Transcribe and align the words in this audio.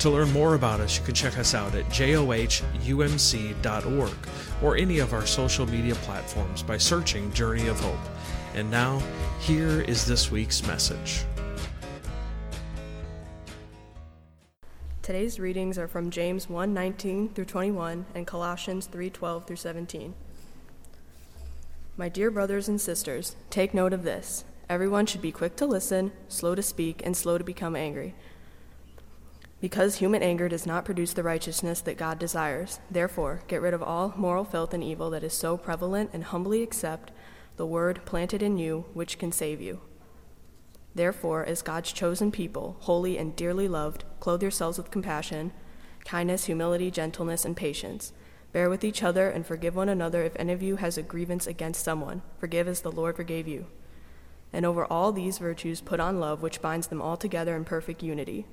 To 0.00 0.08
learn 0.08 0.32
more 0.32 0.54
about 0.54 0.80
us, 0.80 0.98
you 0.98 1.04
can 1.04 1.14
check 1.14 1.36
us 1.36 1.54
out 1.54 1.74
at 1.74 1.84
johumc.org 1.90 2.16
or 4.62 4.76
any 4.76 4.98
of 4.98 5.12
our 5.12 5.26
social 5.26 5.66
media 5.66 5.94
platforms 5.96 6.62
by 6.62 6.78
searching 6.78 7.30
Journey 7.34 7.66
of 7.66 7.78
Hope. 7.78 8.00
And 8.54 8.70
now, 8.70 9.02
here 9.40 9.82
is 9.82 10.06
this 10.06 10.30
week's 10.30 10.66
message. 10.66 11.26
Today's 15.02 15.38
readings 15.38 15.76
are 15.76 15.88
from 15.88 16.10
James 16.10 16.46
1:19 16.46 17.34
through 17.34 17.44
21 17.44 18.06
and 18.14 18.26
Colossians 18.26 18.86
3:12 18.86 19.46
through 19.46 19.56
17. 19.56 20.14
My 21.98 22.08
dear 22.08 22.30
brothers 22.30 22.68
and 22.68 22.80
sisters, 22.80 23.36
take 23.50 23.74
note 23.74 23.92
of 23.92 24.04
this. 24.04 24.44
Everyone 24.66 25.04
should 25.04 25.20
be 25.20 25.30
quick 25.30 25.56
to 25.56 25.66
listen, 25.66 26.12
slow 26.28 26.54
to 26.54 26.62
speak, 26.62 27.02
and 27.04 27.14
slow 27.14 27.36
to 27.36 27.44
become 27.44 27.76
angry. 27.76 28.14
Because 29.60 29.96
human 29.96 30.22
anger 30.22 30.48
does 30.48 30.66
not 30.66 30.86
produce 30.86 31.12
the 31.12 31.22
righteousness 31.22 31.82
that 31.82 31.98
God 31.98 32.18
desires, 32.18 32.80
therefore, 32.90 33.42
get 33.46 33.60
rid 33.60 33.74
of 33.74 33.82
all 33.82 34.14
moral 34.16 34.44
filth 34.44 34.72
and 34.72 34.82
evil 34.82 35.10
that 35.10 35.22
is 35.22 35.34
so 35.34 35.58
prevalent 35.58 36.10
and 36.14 36.24
humbly 36.24 36.62
accept 36.62 37.12
the 37.56 37.66
word 37.66 38.00
planted 38.06 38.42
in 38.42 38.56
you, 38.56 38.86
which 38.94 39.18
can 39.18 39.30
save 39.30 39.60
you. 39.60 39.80
Therefore, 40.94 41.44
as 41.44 41.60
God's 41.60 41.92
chosen 41.92 42.32
people, 42.32 42.76
holy 42.80 43.18
and 43.18 43.36
dearly 43.36 43.68
loved, 43.68 44.04
clothe 44.18 44.42
yourselves 44.42 44.78
with 44.78 44.90
compassion, 44.90 45.52
kindness, 46.04 46.46
humility, 46.46 46.90
gentleness, 46.90 47.44
and 47.44 47.56
patience. 47.56 48.12
Bear 48.52 48.70
with 48.70 48.82
each 48.82 49.02
other 49.02 49.28
and 49.28 49.46
forgive 49.46 49.76
one 49.76 49.88
another 49.88 50.24
if 50.24 50.34
any 50.36 50.52
of 50.52 50.62
you 50.62 50.76
has 50.76 50.98
a 50.98 51.02
grievance 51.02 51.46
against 51.46 51.84
someone. 51.84 52.22
Forgive 52.38 52.66
as 52.66 52.80
the 52.80 52.90
Lord 52.90 53.16
forgave 53.16 53.46
you. 53.46 53.66
And 54.52 54.66
over 54.66 54.84
all 54.86 55.12
these 55.12 55.38
virtues, 55.38 55.80
put 55.80 56.00
on 56.00 56.18
love, 56.18 56.42
which 56.42 56.62
binds 56.62 56.88
them 56.88 57.00
all 57.00 57.16
together 57.16 57.54
in 57.54 57.64
perfect 57.64 58.02
unity. 58.02 58.46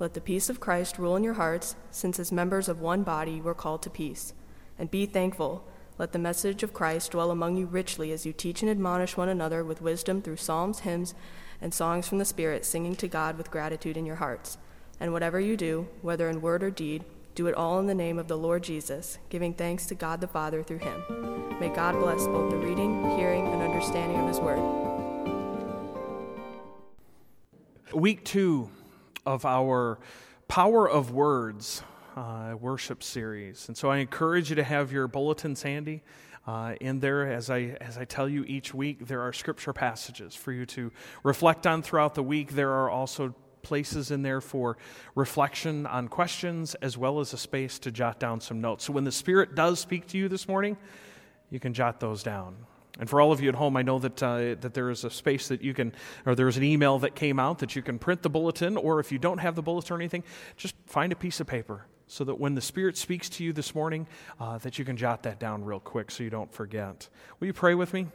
Let 0.00 0.14
the 0.14 0.20
peace 0.20 0.48
of 0.48 0.60
Christ 0.60 0.96
rule 0.96 1.16
in 1.16 1.24
your 1.24 1.34
hearts, 1.34 1.74
since 1.90 2.20
as 2.20 2.30
members 2.30 2.68
of 2.68 2.80
one 2.80 3.02
body 3.02 3.40
we're 3.40 3.54
called 3.54 3.82
to 3.82 3.90
peace. 3.90 4.32
And 4.78 4.90
be 4.90 5.06
thankful. 5.06 5.64
Let 5.98 6.12
the 6.12 6.20
message 6.20 6.62
of 6.62 6.72
Christ 6.72 7.10
dwell 7.10 7.32
among 7.32 7.56
you 7.56 7.66
richly 7.66 8.12
as 8.12 8.24
you 8.24 8.32
teach 8.32 8.62
and 8.62 8.70
admonish 8.70 9.16
one 9.16 9.28
another 9.28 9.64
with 9.64 9.82
wisdom 9.82 10.22
through 10.22 10.36
psalms, 10.36 10.80
hymns, 10.80 11.14
and 11.60 11.74
songs 11.74 12.06
from 12.06 12.18
the 12.18 12.24
Spirit, 12.24 12.64
singing 12.64 12.94
to 12.94 13.08
God 13.08 13.36
with 13.36 13.50
gratitude 13.50 13.96
in 13.96 14.06
your 14.06 14.16
hearts. 14.16 14.56
And 15.00 15.12
whatever 15.12 15.40
you 15.40 15.56
do, 15.56 15.88
whether 16.00 16.28
in 16.28 16.40
word 16.40 16.62
or 16.62 16.70
deed, 16.70 17.04
do 17.34 17.48
it 17.48 17.56
all 17.56 17.80
in 17.80 17.88
the 17.88 17.94
name 17.94 18.20
of 18.20 18.28
the 18.28 18.38
Lord 18.38 18.62
Jesus, 18.62 19.18
giving 19.30 19.52
thanks 19.52 19.86
to 19.86 19.96
God 19.96 20.20
the 20.20 20.28
Father 20.28 20.62
through 20.62 20.78
him. 20.78 21.58
May 21.58 21.70
God 21.70 21.96
bless 21.96 22.24
both 22.26 22.50
the 22.50 22.56
reading, 22.56 23.16
hearing, 23.16 23.48
and 23.48 23.62
understanding 23.62 24.18
of 24.18 24.28
his 24.28 24.38
word. 24.38 24.60
Week 27.92 28.24
two 28.24 28.70
of 29.28 29.44
our 29.44 29.98
Power 30.48 30.88
of 30.88 31.10
Words 31.10 31.82
uh, 32.16 32.54
worship 32.58 33.02
series. 33.02 33.68
And 33.68 33.76
so 33.76 33.90
I 33.90 33.98
encourage 33.98 34.48
you 34.48 34.56
to 34.56 34.64
have 34.64 34.90
your 34.90 35.06
bulletins 35.06 35.62
handy. 35.62 36.02
Uh, 36.46 36.76
in 36.80 36.98
there, 36.98 37.30
as 37.30 37.50
I, 37.50 37.76
as 37.78 37.98
I 37.98 38.06
tell 38.06 38.26
you 38.26 38.42
each 38.44 38.72
week, 38.72 39.06
there 39.06 39.20
are 39.20 39.34
scripture 39.34 39.74
passages 39.74 40.34
for 40.34 40.50
you 40.50 40.64
to 40.64 40.90
reflect 41.22 41.66
on 41.66 41.82
throughout 41.82 42.14
the 42.14 42.22
week. 42.22 42.52
There 42.52 42.70
are 42.70 42.88
also 42.88 43.34
places 43.60 44.10
in 44.10 44.22
there 44.22 44.40
for 44.40 44.78
reflection 45.14 45.84
on 45.84 46.08
questions, 46.08 46.74
as 46.76 46.96
well 46.96 47.20
as 47.20 47.34
a 47.34 47.38
space 47.38 47.78
to 47.80 47.90
jot 47.90 48.18
down 48.18 48.40
some 48.40 48.62
notes. 48.62 48.86
So 48.86 48.94
when 48.94 49.04
the 49.04 49.12
Spirit 49.12 49.54
does 49.54 49.78
speak 49.78 50.06
to 50.06 50.16
you 50.16 50.30
this 50.30 50.48
morning, 50.48 50.78
you 51.50 51.60
can 51.60 51.74
jot 51.74 52.00
those 52.00 52.22
down. 52.22 52.56
And 52.98 53.08
for 53.08 53.20
all 53.20 53.30
of 53.30 53.40
you 53.40 53.48
at 53.48 53.54
home, 53.54 53.76
I 53.76 53.82
know 53.82 53.98
that, 53.98 54.22
uh, 54.22 54.56
that 54.60 54.74
there 54.74 54.90
is 54.90 55.04
a 55.04 55.10
space 55.10 55.48
that 55.48 55.62
you 55.62 55.72
can, 55.72 55.92
or 56.26 56.34
there's 56.34 56.56
an 56.56 56.64
email 56.64 56.98
that 56.98 57.14
came 57.14 57.38
out 57.38 57.60
that 57.60 57.76
you 57.76 57.82
can 57.82 57.98
print 57.98 58.22
the 58.22 58.30
bulletin, 58.30 58.76
or 58.76 58.98
if 58.98 59.12
you 59.12 59.18
don't 59.18 59.38
have 59.38 59.54
the 59.54 59.62
bulletin 59.62 59.94
or 59.94 59.96
anything, 59.96 60.24
just 60.56 60.74
find 60.86 61.12
a 61.12 61.16
piece 61.16 61.40
of 61.40 61.46
paper 61.46 61.86
so 62.08 62.24
that 62.24 62.40
when 62.40 62.54
the 62.54 62.60
Spirit 62.60 62.96
speaks 62.96 63.28
to 63.28 63.44
you 63.44 63.52
this 63.52 63.74
morning, 63.74 64.06
uh, 64.40 64.58
that 64.58 64.78
you 64.78 64.84
can 64.84 64.96
jot 64.96 65.22
that 65.24 65.38
down 65.38 65.64
real 65.64 65.78
quick 65.78 66.10
so 66.10 66.24
you 66.24 66.30
don't 66.30 66.52
forget. 66.52 67.08
Will 67.38 67.46
you 67.46 67.52
pray 67.52 67.74
with 67.74 67.92
me? 67.92 68.08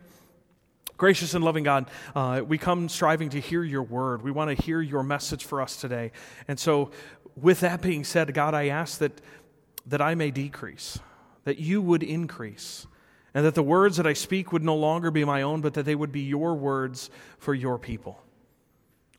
Gracious 0.97 1.33
and 1.33 1.43
loving 1.43 1.63
God, 1.63 1.89
uh, 2.15 2.41
we 2.45 2.57
come 2.57 2.87
striving 2.89 3.29
to 3.29 3.39
hear 3.39 3.63
your 3.63 3.83
word. 3.83 4.21
We 4.21 4.31
want 4.31 4.55
to 4.55 4.63
hear 4.63 4.81
your 4.81 5.03
message 5.03 5.45
for 5.45 5.61
us 5.61 5.77
today. 5.77 6.11
And 6.47 6.59
so, 6.59 6.91
with 7.35 7.61
that 7.61 7.81
being 7.81 8.03
said, 8.03 8.31
God, 8.33 8.53
I 8.53 8.67
ask 8.67 8.99
that, 8.99 9.19
that 9.87 10.01
I 10.01 10.13
may 10.13 10.29
decrease, 10.29 10.99
that 11.45 11.57
you 11.57 11.81
would 11.81 12.03
increase 12.03 12.85
and 13.33 13.45
that 13.45 13.55
the 13.55 13.63
words 13.63 13.97
that 13.97 14.05
I 14.05 14.13
speak 14.13 14.51
would 14.51 14.63
no 14.63 14.75
longer 14.75 15.09
be 15.11 15.25
my 15.25 15.41
own, 15.41 15.61
but 15.61 15.73
that 15.73 15.83
they 15.83 15.95
would 15.95 16.11
be 16.11 16.21
your 16.21 16.53
words 16.53 17.09
for 17.37 17.53
your 17.53 17.79
people. 17.79 18.19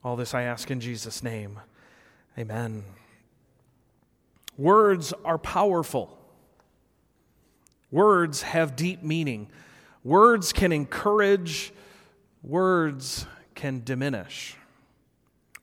All 0.04 0.16
this 0.16 0.34
I 0.34 0.42
ask 0.42 0.70
in 0.70 0.80
Jesus' 0.80 1.22
name. 1.22 1.58
Amen. 2.38 2.84
Words 4.56 5.12
are 5.24 5.38
powerful. 5.38 6.18
Words 7.90 8.42
have 8.42 8.76
deep 8.76 9.02
meaning. 9.02 9.48
Words 10.04 10.52
can 10.52 10.72
encourage, 10.72 11.72
words 12.42 13.26
can 13.54 13.82
diminish. 13.84 14.56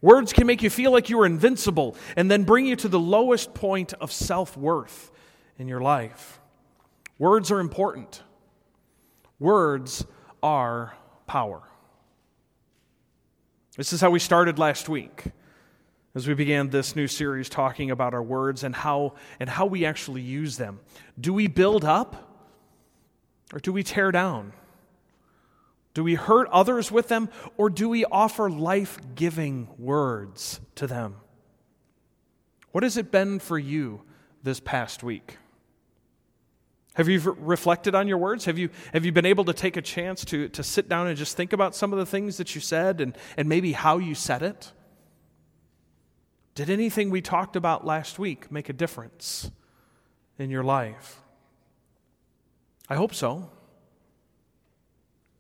Words 0.02 0.34
can 0.34 0.48
make 0.48 0.64
you 0.64 0.70
feel 0.70 0.92
like 0.92 1.10
you 1.10 1.20
are 1.20 1.26
invincible 1.26 1.96
and 2.16 2.30
then 2.32 2.44
bring 2.44 2.66
you 2.66 2.76
to 2.78 2.88
the 2.88 3.00
lowest 3.00 3.54
point 3.54 3.94
of 3.94 4.12
self 4.12 4.58
worth 4.58 5.12
in 5.60 5.68
your 5.68 5.82
life. 5.82 6.40
Words 7.20 7.52
are 7.52 7.60
important. 7.60 8.24
Words 9.42 10.06
are 10.44 10.94
power. 11.26 11.64
This 13.76 13.92
is 13.92 14.00
how 14.00 14.12
we 14.12 14.20
started 14.20 14.60
last 14.60 14.88
week 14.88 15.24
as 16.14 16.28
we 16.28 16.36
began 16.36 16.70
this 16.70 16.96
new 16.96 17.08
series 17.08 17.50
talking 17.50 17.90
about 17.90 18.14
our 18.14 18.22
words 18.22 18.64
and 18.64 18.76
how, 18.76 19.16
and 19.40 19.50
how 19.50 19.66
we 19.66 19.84
actually 19.84 20.22
use 20.22 20.58
them. 20.58 20.80
Do 21.20 21.34
we 21.34 21.48
build 21.48 21.84
up 21.84 22.54
or 23.52 23.58
do 23.58 23.74
we 23.74 23.82
tear 23.82 24.12
down? 24.12 24.54
Do 25.96 26.04
we 26.04 26.14
hurt 26.14 26.48
others 26.50 26.92
with 26.92 27.08
them 27.08 27.28
or 27.58 27.72
do 27.72 27.90
we 27.90 28.06
offer 28.06 28.48
life 28.48 29.00
giving 29.16 29.70
words 29.80 30.60
to 30.76 30.86
them? 30.86 31.16
What 32.74 32.84
has 32.84 32.96
it 32.96 33.10
been 33.10 33.40
for 33.40 33.58
you 33.58 34.04
this 34.44 34.60
past 34.60 35.02
week? 35.02 35.40
Have 36.96 37.08
you 37.08 37.20
reflected 37.40 37.96
on 37.96 38.08
your 38.08 38.18
words? 38.18 38.46
Have 38.46 38.58
you, 38.58 38.70
have 38.92 39.06
you 39.06 39.14
been 39.14 39.26
able 39.26 39.46
to 39.46 39.54
take 39.54 39.78
a 39.78 39.82
chance 39.82 40.26
to, 40.26 40.50
to 40.50 40.62
sit 40.62 40.90
down 40.90 41.08
and 41.08 41.18
just 41.18 41.38
think 41.38 41.54
about 41.54 41.74
some 41.74 41.94
of 41.94 42.00
the 42.00 42.06
things 42.06 42.38
that 42.38 42.54
you 42.54 42.60
said 42.60 43.00
and, 43.00 43.18
and 43.38 43.48
maybe 43.48 43.72
how 43.72 43.98
you 43.98 44.14
said 44.14 44.42
it? 44.42 44.74
Did 46.54 46.70
anything 46.70 47.10
we 47.10 47.22
talked 47.22 47.56
about 47.56 47.86
last 47.86 48.20
week 48.20 48.52
make 48.52 48.68
a 48.68 48.74
difference 48.74 49.52
in 50.38 50.50
your 50.50 50.64
life? 50.64 51.22
I 52.90 52.96
hope 52.96 53.14
so. 53.14 53.50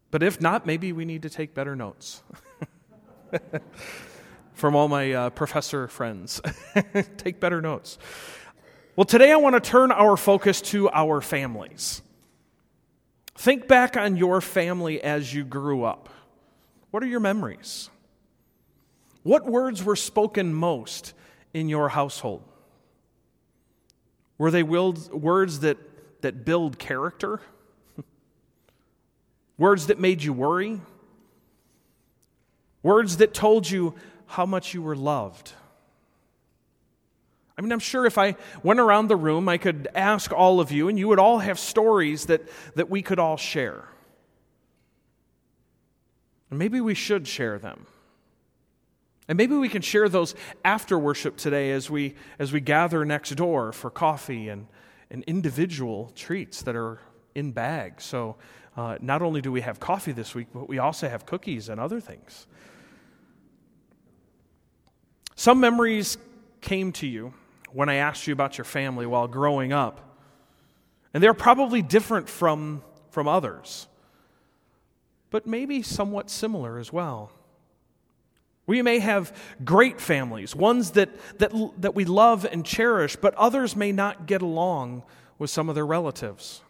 But 0.10 0.24
if 0.24 0.40
not, 0.40 0.66
maybe 0.66 0.94
we 0.94 1.04
need 1.04 1.22
to 1.24 1.30
take 1.30 1.54
better 1.54 1.76
notes. 1.76 2.24
From 4.54 4.76
all 4.76 4.88
my 4.88 5.12
uh, 5.12 5.30
professor 5.32 5.88
friends, 5.88 6.42
take 7.18 7.40
better 7.42 7.62
notes. 7.62 7.97
Well, 8.96 9.05
today 9.05 9.32
I 9.32 9.38
want 9.38 9.55
to 9.55 9.70
turn 9.70 9.91
our 9.91 10.17
focus 10.17 10.61
to 10.64 10.90
our 10.90 11.22
families. 11.22 12.02
Think 13.35 13.67
back 13.67 13.96
on 13.96 14.17
your 14.17 14.41
family 14.41 15.02
as 15.02 15.34
you 15.34 15.46
grew 15.46 15.84
up. 15.84 16.09
What 16.91 17.02
are 17.02 17.08
your 17.08 17.22
memories? 17.22 17.90
What 19.23 19.46
words 19.46 19.82
were 19.82 19.96
spoken 19.96 20.53
most 20.53 21.14
in 21.53 21.70
your 21.70 21.88
household? 21.90 22.43
Were 24.38 24.52
they 24.52 24.64
words 24.64 25.61
that, 25.61 25.78
that 26.22 26.44
build 26.44 26.78
character? 26.78 27.40
words 29.58 29.87
that 29.87 29.99
made 29.99 30.22
you 30.22 30.34
worry? 30.34 30.82
Words 32.84 33.17
that 33.17 33.34
told 33.34 33.70
you 33.70 33.96
how 34.26 34.46
much 34.46 34.73
you 34.73 34.82
were 34.82 34.97
loved? 34.97 35.53
I 37.61 37.63
mean, 37.63 37.73
I'm 37.73 37.79
sure 37.79 38.08
if 38.08 38.17
I 38.17 38.37
went 38.63 38.79
around 38.79 39.08
the 39.08 39.16
room, 39.16 39.47
I 39.47 39.59
could 39.59 39.87
ask 39.93 40.34
all 40.34 40.59
of 40.59 40.72
you, 40.72 40.87
and 40.87 40.97
you 40.97 41.08
would 41.09 41.19
all 41.19 41.37
have 41.37 41.59
stories 41.59 42.25
that, 42.25 42.41
that 42.73 42.90
we 42.90 43.03
could 43.03 43.19
all 43.19 43.37
share. 43.37 43.87
And 46.49 46.58
maybe 46.58 46.81
we 46.81 46.96
should 46.96 47.28
share 47.28 47.59
them. 47.59 47.85
And 49.28 49.37
maybe 49.37 49.55
we 49.55 49.69
can 49.69 49.84
share 49.84 50.09
those 50.09 50.34
after 50.66 50.97
worship 50.97 51.37
today 51.37 51.69
as 51.69 51.87
we, 51.87 52.16
as 52.40 52.52
we 52.52 52.61
gather 52.61 53.05
next 53.05 53.29
door 53.35 53.72
for 53.72 53.91
coffee 53.91 54.49
and, 54.49 54.66
and 55.11 55.23
individual 55.25 56.11
treats 56.16 56.63
that 56.63 56.75
are 56.75 56.99
in 57.35 57.52
bags. 57.52 58.05
So 58.05 58.37
uh, 58.75 58.97
not 59.02 59.22
only 59.22 59.40
do 59.40 59.52
we 59.52 59.61
have 59.61 59.79
coffee 59.79 60.13
this 60.13 60.34
week, 60.34 60.47
but 60.52 60.67
we 60.67 60.79
also 60.79 61.08
have 61.08 61.28
cookies 61.28 61.69
and 61.69 61.79
other 61.79 61.99
things. 61.99 62.47
Some 65.35 65.59
memories 65.59 66.17
came 66.59 66.91
to 66.93 67.05
you 67.05 67.35
when 67.73 67.90
I 67.90 67.96
asked 67.96 68.28
you 68.28 68.34
about 68.34 68.58
your 68.58 68.66
family 68.66 69.06
while 69.06 69.28
growing 69.28 69.73
up, 69.73 70.18
and 71.14 71.22
they're 71.22 71.34
probably 71.34 71.82
different 71.82 72.29
from, 72.29 72.84
from 73.09 73.28
others, 73.28 73.88
but 75.29 75.46
maybe 75.46 75.82
somewhat 75.82 76.29
similar 76.29 76.78
as 76.78 76.91
well. 76.91 77.32
We 78.68 78.82
may 78.82 79.00
have 79.00 79.35
great 79.66 80.00
families, 80.00 80.56
ones 80.56 80.91
that, 80.91 81.09
that, 81.40 81.52
that 81.82 81.96
we 81.96 82.06
love 82.06 82.46
and 82.46 82.66
cherish, 82.66 83.16
but 83.16 83.34
others 83.35 83.76
may 83.76 83.91
not 83.91 84.28
get 84.28 84.41
along 84.41 85.03
with 85.38 85.50
some 85.50 85.68
of 85.68 85.76
their 85.76 85.85
relatives. 85.85 86.62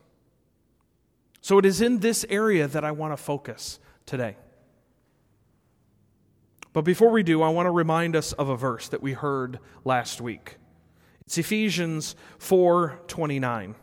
So 1.42 1.57
it 1.57 1.65
is 1.65 1.81
in 1.81 2.00
this 2.00 2.25
area 2.30 2.68
that 2.68 2.83
I 2.83 2.92
want 2.92 3.13
to 3.13 3.18
focus 3.18 3.80
today. 4.06 4.38
But 6.74 6.83
before 6.83 7.09
we 7.09 7.24
do, 7.24 7.42
I 7.42 7.50
want 7.50 7.65
to 7.65 7.71
remind 7.71 8.15
us 8.15 8.31
of 8.33 8.48
a 8.48 8.56
verse 8.56 8.88
that 8.89 9.01
we 9.01 9.13
heard 9.13 9.59
last 9.83 10.21
week. 10.21 10.56
It's 11.31 11.38
Ephesians 11.38 12.18
4:29. 12.39 13.75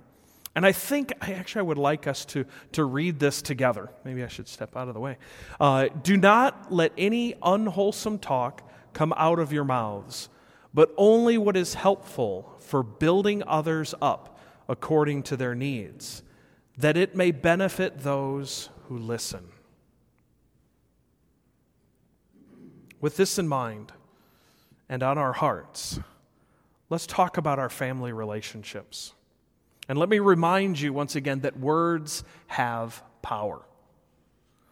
And 0.54 0.66
I 0.66 0.72
think 0.72 1.14
I 1.22 1.32
actually 1.32 1.60
I 1.60 1.62
would 1.62 1.78
like 1.78 2.06
us 2.06 2.26
to, 2.26 2.44
to 2.72 2.84
read 2.84 3.20
this 3.20 3.40
together. 3.40 3.88
Maybe 4.04 4.22
I 4.22 4.28
should 4.28 4.48
step 4.48 4.76
out 4.76 4.88
of 4.88 4.92
the 4.92 5.00
way. 5.00 5.16
Uh, 5.58 5.88
Do 6.02 6.18
not 6.18 6.70
let 6.70 6.92
any 6.98 7.36
unwholesome 7.42 8.18
talk 8.18 8.70
come 8.92 9.14
out 9.16 9.38
of 9.38 9.50
your 9.50 9.64
mouths, 9.64 10.28
but 10.74 10.92
only 10.98 11.38
what 11.38 11.56
is 11.56 11.72
helpful 11.72 12.54
for 12.60 12.82
building 12.82 13.42
others 13.46 13.94
up 14.02 14.38
according 14.68 15.22
to 15.22 15.36
their 15.38 15.54
needs 15.54 16.22
that 16.76 16.98
it 16.98 17.16
may 17.16 17.30
benefit 17.30 18.00
those 18.00 18.68
who 18.88 18.98
listen. 18.98 19.48
With 23.00 23.16
this 23.16 23.38
in 23.38 23.48
mind 23.48 23.94
and 24.86 25.02
on 25.02 25.16
our 25.16 25.32
hearts, 25.32 25.98
let's 26.90 27.06
talk 27.06 27.36
about 27.36 27.58
our 27.58 27.68
family 27.68 28.12
relationships. 28.12 29.12
And 29.88 29.98
let 29.98 30.08
me 30.08 30.18
remind 30.18 30.78
you 30.80 30.92
once 30.92 31.16
again 31.16 31.40
that 31.40 31.58
words 31.58 32.22
have 32.46 33.02
power. 33.22 33.62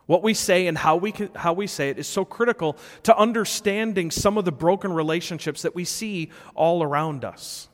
What 0.07 0.23
we 0.23 0.35
say 0.35 0.67
and 0.69 0.79
how 0.79 0.97
we, 0.97 1.11
can, 1.11 1.31
how 1.35 1.53
we 1.53 1.67
say 1.67 1.91
it 1.91 1.99
is 1.99 2.07
so 2.07 2.25
critical 2.25 2.77
to 3.05 3.17
understanding 3.17 4.11
some 4.11 4.39
of 4.39 4.45
the 4.45 4.53
broken 4.53 4.93
relationships 4.93 5.63
that 5.63 5.75
we 5.75 5.85
see 5.85 6.31
all 6.55 6.83
around 6.83 7.25
us. 7.25 7.69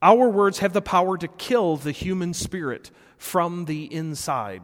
Our 0.00 0.28
words 0.28 0.58
have 0.58 0.72
the 0.72 0.82
power 0.82 1.16
to 1.18 1.26
kill 1.26 1.76
the 1.76 1.90
human 1.90 2.34
spirit 2.34 2.90
from 3.16 3.64
the 3.64 3.92
inside. 3.92 4.62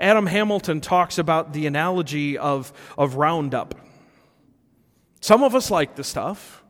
Adam 0.00 0.26
Hamilton 0.26 0.80
talks 0.80 1.18
about 1.18 1.52
the 1.52 1.66
analogy 1.66 2.38
of, 2.38 2.72
of 2.96 3.16
Roundup. 3.16 3.74
Some 5.20 5.44
of 5.44 5.54
us 5.54 5.70
like 5.70 5.94
the 5.94 6.04
stuff, 6.04 6.63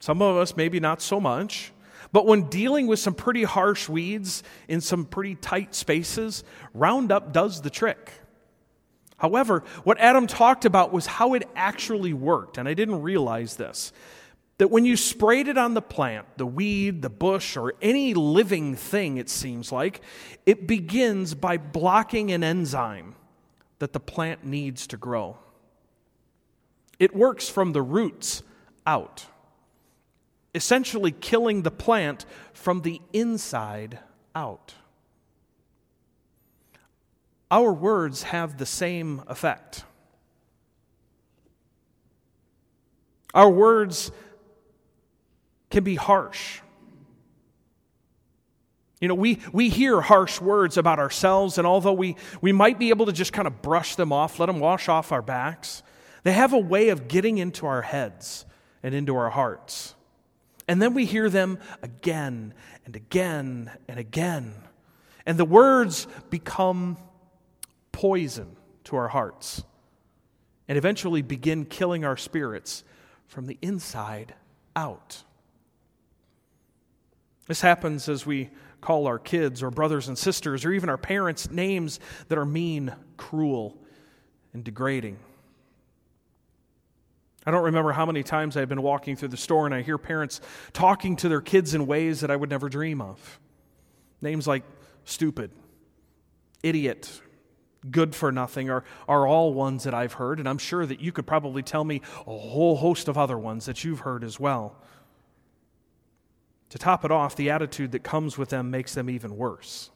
some 0.00 0.22
of 0.22 0.36
us 0.36 0.56
maybe 0.56 0.80
not 0.80 1.00
so 1.02 1.20
much. 1.20 1.72
But 2.12 2.26
when 2.26 2.48
dealing 2.48 2.86
with 2.86 2.98
some 2.98 3.14
pretty 3.14 3.42
harsh 3.42 3.88
weeds 3.88 4.42
in 4.68 4.80
some 4.80 5.04
pretty 5.04 5.34
tight 5.34 5.74
spaces, 5.74 6.44
Roundup 6.72 7.32
does 7.32 7.60
the 7.62 7.70
trick. 7.70 8.12
However, 9.18 9.64
what 9.84 9.98
Adam 9.98 10.26
talked 10.26 10.64
about 10.64 10.92
was 10.92 11.06
how 11.06 11.34
it 11.34 11.48
actually 11.56 12.12
worked, 12.12 12.58
and 12.58 12.68
I 12.68 12.74
didn't 12.74 13.02
realize 13.02 13.56
this 13.56 13.92
that 14.58 14.70
when 14.70 14.86
you 14.86 14.96
sprayed 14.96 15.48
it 15.48 15.58
on 15.58 15.74
the 15.74 15.82
plant, 15.82 16.26
the 16.38 16.46
weed, 16.46 17.02
the 17.02 17.10
bush, 17.10 17.56
or 17.56 17.74
any 17.82 18.14
living 18.14 18.74
thing, 18.74 19.18
it 19.18 19.28
seems 19.28 19.70
like, 19.70 20.00
it 20.46 20.66
begins 20.66 21.34
by 21.34 21.58
blocking 21.58 22.32
an 22.32 22.42
enzyme 22.42 23.14
that 23.80 23.92
the 23.92 24.00
plant 24.00 24.44
needs 24.44 24.86
to 24.86 24.96
grow. 24.96 25.36
It 26.98 27.14
works 27.14 27.50
from 27.50 27.72
the 27.72 27.82
roots 27.82 28.42
out, 28.86 29.26
essentially 30.56 31.12
killing 31.12 31.62
the 31.62 31.70
plant 31.70 32.24
from 32.54 32.80
the 32.80 33.00
inside 33.12 34.00
out. 34.34 34.74
Our 37.50 37.72
words 37.72 38.24
have 38.24 38.58
the 38.58 38.66
same 38.66 39.22
effect. 39.28 39.84
Our 43.34 43.50
words 43.50 44.10
can 45.70 45.84
be 45.84 45.94
harsh. 45.94 46.60
You 48.98 49.08
know, 49.08 49.14
we, 49.14 49.40
we 49.52 49.68
hear 49.68 50.00
harsh 50.00 50.40
words 50.40 50.78
about 50.78 50.98
ourselves, 50.98 51.58
and 51.58 51.66
although 51.66 51.92
we, 51.92 52.16
we 52.40 52.52
might 52.52 52.78
be 52.78 52.88
able 52.88 53.04
to 53.06 53.12
just 53.12 53.34
kind 53.34 53.46
of 53.46 53.60
brush 53.60 53.94
them 53.94 54.10
off, 54.10 54.40
let 54.40 54.46
them 54.46 54.58
wash 54.58 54.88
off 54.88 55.12
our 55.12 55.20
backs, 55.20 55.82
they 56.22 56.32
have 56.32 56.54
a 56.54 56.58
way 56.58 56.88
of 56.88 57.08
getting 57.08 57.36
into 57.36 57.66
our 57.66 57.82
heads 57.82 58.46
and 58.82 58.94
into 58.94 59.14
our 59.14 59.28
hearts. 59.28 59.95
And 60.68 60.82
then 60.82 60.94
we 60.94 61.04
hear 61.04 61.30
them 61.30 61.58
again 61.82 62.54
and 62.84 62.96
again 62.96 63.70
and 63.88 63.98
again. 63.98 64.54
And 65.24 65.38
the 65.38 65.44
words 65.44 66.06
become 66.30 66.96
poison 67.92 68.56
to 68.84 68.96
our 68.96 69.08
hearts 69.08 69.62
and 70.68 70.76
eventually 70.76 71.22
begin 71.22 71.64
killing 71.64 72.04
our 72.04 72.16
spirits 72.16 72.84
from 73.26 73.46
the 73.46 73.58
inside 73.62 74.34
out. 74.74 75.22
This 77.46 77.60
happens 77.60 78.08
as 78.08 78.26
we 78.26 78.50
call 78.80 79.06
our 79.06 79.18
kids 79.18 79.62
or 79.62 79.70
brothers 79.70 80.08
and 80.08 80.18
sisters 80.18 80.64
or 80.64 80.72
even 80.72 80.88
our 80.88 80.98
parents 80.98 81.50
names 81.50 82.00
that 82.28 82.38
are 82.38 82.44
mean, 82.44 82.94
cruel, 83.16 83.78
and 84.52 84.64
degrading. 84.64 85.18
I 87.46 87.52
don't 87.52 87.62
remember 87.64 87.92
how 87.92 88.04
many 88.04 88.24
times 88.24 88.56
I've 88.56 88.68
been 88.68 88.82
walking 88.82 89.14
through 89.14 89.28
the 89.28 89.36
store 89.36 89.66
and 89.66 89.74
I 89.74 89.82
hear 89.82 89.98
parents 89.98 90.40
talking 90.72 91.14
to 91.16 91.28
their 91.28 91.40
kids 91.40 91.74
in 91.74 91.86
ways 91.86 92.20
that 92.20 92.30
I 92.30 92.36
would 92.36 92.50
never 92.50 92.68
dream 92.68 93.00
of. 93.00 93.38
Names 94.20 94.48
like 94.48 94.64
stupid, 95.04 95.52
idiot, 96.64 97.22
good 97.90 98.14
for 98.14 98.32
nothing 98.32 98.68
are, 98.70 98.84
are 99.08 99.26
all 99.26 99.54
ones 99.54 99.84
that 99.84 99.94
I've 99.94 100.14
heard, 100.14 100.38
and 100.38 100.48
I'm 100.48 100.58
sure 100.58 100.84
that 100.86 101.00
you 101.00 101.12
could 101.12 101.26
probably 101.26 101.62
tell 101.62 101.84
me 101.84 102.02
a 102.26 102.36
whole 102.36 102.76
host 102.76 103.08
of 103.08 103.16
other 103.16 103.38
ones 103.38 103.66
that 103.66 103.84
you've 103.84 104.00
heard 104.00 104.24
as 104.24 104.40
well. 104.40 104.76
To 106.70 106.78
top 106.78 107.04
it 107.04 107.12
off, 107.12 107.36
the 107.36 107.50
attitude 107.50 107.92
that 107.92 108.02
comes 108.02 108.36
with 108.36 108.48
them 108.48 108.70
makes 108.70 108.94
them 108.94 109.08
even 109.08 109.36
worse. 109.36 109.90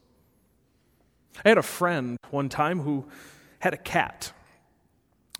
I 1.44 1.48
had 1.48 1.58
a 1.58 1.62
friend 1.62 2.16
one 2.30 2.48
time 2.48 2.80
who 2.80 3.06
had 3.58 3.74
a 3.74 3.78
cat. 3.78 4.32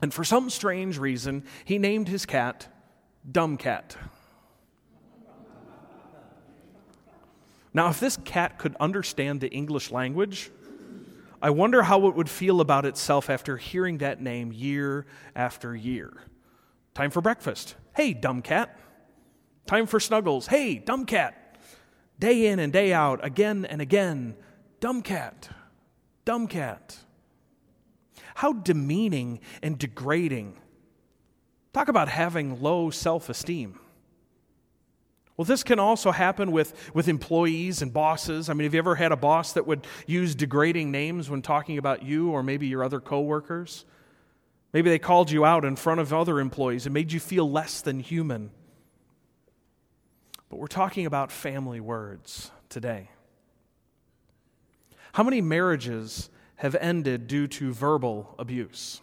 And 0.03 0.13
for 0.15 0.25
some 0.25 0.51
strange 0.51 0.99
reason, 0.99 1.45
he 1.65 1.79
named 1.79 2.09
his 2.09 2.27
cat 2.27 2.69
Dumb 3.31 3.57
Cat. 3.57 3.97
Now, 7.73 7.89
if 7.89 8.01
this 8.01 8.17
cat 8.25 8.59
could 8.59 8.75
understand 8.81 9.41
the 9.41 9.49
English 9.49 9.91
language, 9.91 10.51
I 11.43 11.51
wonder 11.51 11.83
how 11.83 12.09
it 12.09 12.17
would 12.17 12.29
feel 12.29 12.61
about 12.61 12.85
itself 12.85 13.31
after 13.31 13.57
hearing 13.57 13.99
that 13.99 14.21
name 14.21 14.53
year 14.53 15.07
after 15.37 15.75
year. 15.77 16.13
Time 16.95 17.11
for 17.11 17.21
breakfast. 17.21 17.77
Hey, 17.95 18.13
dumb 18.13 18.43
cat. 18.43 18.79
Time 19.67 19.87
for 19.87 20.01
snuggles. 20.01 20.49
Hey, 20.49 20.79
dumb 20.79 21.07
cat. 21.07 21.57
Day 22.19 22.49
in 22.49 22.59
and 22.59 22.73
day 22.73 22.93
out, 22.93 23.25
again 23.25 23.65
and 23.65 23.81
again. 23.81 24.35
Dumb 24.81 25.01
cat. 25.03 25.49
Dumb 26.25 26.49
cat. 26.49 26.99
How 28.35 28.53
demeaning 28.53 29.41
and 29.63 29.79
degrading. 29.79 30.57
Talk 31.73 31.89
about 31.89 32.09
having 32.09 32.63
low 32.63 32.91
self 32.91 33.29
esteem. 33.29 33.79
Well, 35.37 35.47
this 35.47 35.63
can 35.63 35.79
also 35.79 36.11
happen 36.11 36.53
with, 36.53 36.75
with 36.93 37.09
employees 37.09 37.81
and 37.81 37.93
bosses. 37.93 38.51
I 38.51 38.53
mean, 38.53 38.65
have 38.65 38.75
you 38.75 38.79
ever 38.79 38.95
had 38.95 39.11
a 39.11 39.17
boss 39.17 39.55
that 39.55 39.67
would 39.67 39.87
use 40.07 40.35
degrading 40.35 40.91
names 40.91 41.31
when 41.31 41.41
talking 41.41 41.79
about 41.79 42.03
you 42.03 42.31
or 42.31 42.43
maybe 42.43 42.67
your 42.67 42.85
other 42.85 43.01
coworkers? 43.01 43.87
Maybe 44.75 44.91
they 44.91 44.99
called 44.99 45.31
you 45.31 45.47
out 45.47 45.65
in 45.65 45.77
front 45.77 46.01
of 46.01 46.13
other 46.13 46.41
employees 46.41 46.85
and 46.85 46.93
made 46.93 47.11
you 47.11 47.21
feel 47.21 47.51
less 47.51 47.81
than 47.81 48.01
human. 48.01 48.51
But 50.51 50.59
we're 50.59 50.67
talking 50.67 51.07
about 51.07 51.33
family 51.33 51.81
words 51.81 52.51
today. 52.69 53.09
How 55.13 55.23
many 55.23 55.41
marriages 55.41 56.29
have 56.61 56.75
ended 56.77 57.27
due 57.27 57.47
to 57.47 57.73
verbal 57.73 58.35
abuse? 58.39 59.01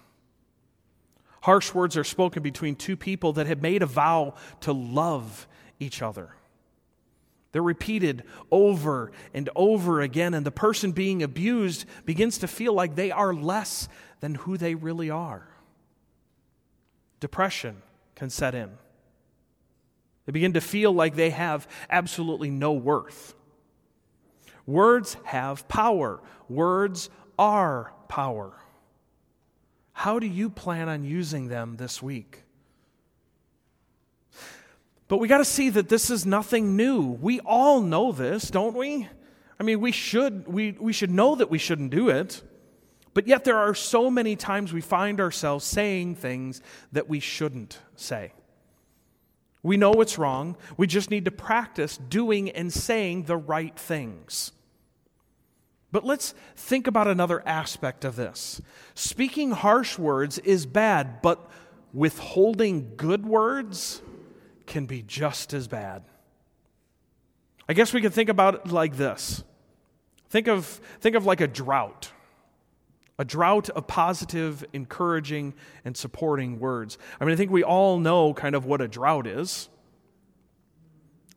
Harsh 1.41 1.73
words 1.73 1.97
are 1.97 2.03
spoken 2.03 2.43
between 2.43 2.75
two 2.75 2.95
people 2.95 3.33
that 3.33 3.47
have 3.47 3.61
made 3.61 3.81
a 3.81 3.87
vow 3.87 4.35
to 4.61 4.71
love 4.71 5.47
each 5.79 6.01
other. 6.01 6.29
They're 7.51 7.63
repeated 7.63 8.23
over 8.51 9.11
and 9.33 9.49
over 9.55 10.01
again, 10.01 10.35
and 10.35 10.45
the 10.45 10.51
person 10.51 10.91
being 10.91 11.23
abused 11.23 11.85
begins 12.05 12.37
to 12.39 12.47
feel 12.47 12.73
like 12.73 12.95
they 12.95 13.09
are 13.09 13.33
less 13.33 13.87
than 14.19 14.35
who 14.35 14.57
they 14.57 14.75
really 14.75 15.09
are. 15.09 15.47
depression 17.19 17.81
can 18.15 18.29
set 18.29 18.53
in. 18.53 18.69
They 20.25 20.31
begin 20.31 20.53
to 20.53 20.61
feel 20.61 20.91
like 20.91 21.15
they 21.15 21.31
have 21.31 21.67
absolutely 21.89 22.51
no 22.51 22.73
worth. 22.73 23.33
Words 24.65 25.15
have 25.23 25.67
power, 25.67 26.19
words 26.49 27.09
are 27.37 27.93
power. 28.07 28.53
How 29.93 30.19
do 30.19 30.27
you 30.27 30.49
plan 30.49 30.89
on 30.89 31.03
using 31.03 31.47
them 31.47 31.77
this 31.77 32.01
week? 32.01 32.43
But 35.07 35.17
we 35.17 35.27
got 35.27 35.37
to 35.37 35.45
see 35.45 35.69
that 35.69 35.89
this 35.89 36.09
is 36.09 36.25
nothing 36.25 36.75
new. 36.75 37.01
We 37.01 37.39
all 37.39 37.81
know 37.81 38.11
this, 38.11 38.49
don't 38.49 38.75
we? 38.75 39.07
I 39.59 39.63
mean, 39.63 39.79
we 39.79 39.91
should 39.91 40.47
we, 40.47 40.71
we 40.73 40.93
should 40.93 41.11
know 41.11 41.35
that 41.35 41.49
we 41.49 41.57
shouldn't 41.57 41.91
do 41.91 42.09
it. 42.09 42.43
But 43.13 43.27
yet 43.27 43.45
there 43.45 43.57
are 43.57 43.73
so 43.73 44.11
many 44.11 44.35
times 44.35 44.71
we 44.71 44.81
find 44.81 45.19
ourselves 45.19 45.65
saying 45.65 46.15
things 46.15 46.61
that 46.91 47.09
we 47.09 47.19
shouldn't 47.19 47.79
say. 47.95 48.33
We 49.63 49.75
know 49.75 49.93
it's 49.93 50.19
wrong. 50.19 50.55
We 50.77 50.85
just 50.85 51.09
need 51.09 51.25
to 51.25 51.31
practice 51.31 51.97
doing 51.97 52.51
and 52.51 52.71
saying 52.71 53.23
the 53.23 53.37
right 53.37 53.77
things. 53.77 54.51
But 55.91 56.05
let's 56.05 56.33
think 56.55 56.87
about 56.87 57.07
another 57.07 57.45
aspect 57.47 58.03
of 58.03 58.15
this. 58.15 58.61
Speaking 58.93 59.51
harsh 59.51 59.97
words 59.97 60.37
is 60.39 60.65
bad, 60.65 61.21
but 61.21 61.49
withholding 61.93 62.95
good 62.97 63.25
words 63.25 64.01
can 64.65 64.85
be 64.85 65.01
just 65.01 65.53
as 65.53 65.67
bad. 65.67 66.03
I 67.69 67.73
guess 67.73 67.93
we 67.93 68.01
could 68.01 68.13
think 68.13 68.29
about 68.29 68.55
it 68.55 68.67
like 68.67 68.97
this. 68.97 69.43
Think 70.29 70.47
of, 70.47 70.65
think 70.99 71.15
of 71.15 71.25
like 71.25 71.41
a 71.41 71.47
drought. 71.47 72.11
A 73.19 73.25
drought 73.25 73.69
of 73.69 73.87
positive, 73.87 74.63
encouraging, 74.73 75.53
and 75.83 75.97
supporting 75.97 76.59
words. 76.59 76.97
I 77.19 77.25
mean, 77.25 77.33
I 77.33 77.37
think 77.37 77.49
we 77.49 77.63
all 77.63 77.97
know 77.97 78.33
kind 78.33 78.55
of 78.55 78.65
what 78.65 78.81
a 78.81 78.87
drought 78.87 79.25
is. 79.25 79.69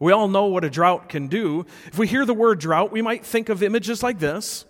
We 0.00 0.12
all 0.12 0.26
know 0.26 0.46
what 0.46 0.64
a 0.64 0.70
drought 0.70 1.08
can 1.08 1.28
do. 1.28 1.66
If 1.86 1.98
we 1.98 2.08
hear 2.08 2.26
the 2.26 2.34
word 2.34 2.58
drought, 2.58 2.90
we 2.90 3.02
might 3.02 3.24
think 3.24 3.48
of 3.48 3.62
images 3.62 4.02
like 4.02 4.18
this 4.18 4.64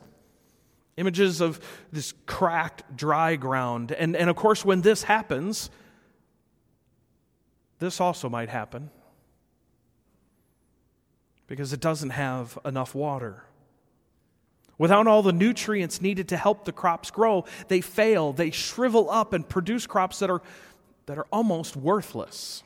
images 0.96 1.40
of 1.40 1.58
this 1.90 2.12
cracked, 2.26 2.94
dry 2.94 3.34
ground. 3.34 3.90
And, 3.90 4.14
and 4.14 4.28
of 4.28 4.36
course, 4.36 4.66
when 4.66 4.82
this 4.82 5.04
happens, 5.04 5.70
this 7.78 8.00
also 8.02 8.28
might 8.28 8.50
happen 8.50 8.90
because 11.46 11.72
it 11.72 11.80
doesn't 11.80 12.10
have 12.10 12.58
enough 12.66 12.94
water. 12.94 13.44
Without 14.76 15.06
all 15.06 15.22
the 15.22 15.32
nutrients 15.32 16.00
needed 16.02 16.28
to 16.28 16.36
help 16.36 16.64
the 16.64 16.72
crops 16.72 17.10
grow, 17.10 17.44
they 17.68 17.80
fail, 17.80 18.32
they 18.32 18.50
shrivel 18.50 19.10
up 19.10 19.32
and 19.32 19.48
produce 19.48 19.86
crops 19.86 20.18
that 20.18 20.30
are, 20.30 20.42
that 21.06 21.18
are 21.18 21.26
almost 21.32 21.76
worthless. 21.76 22.62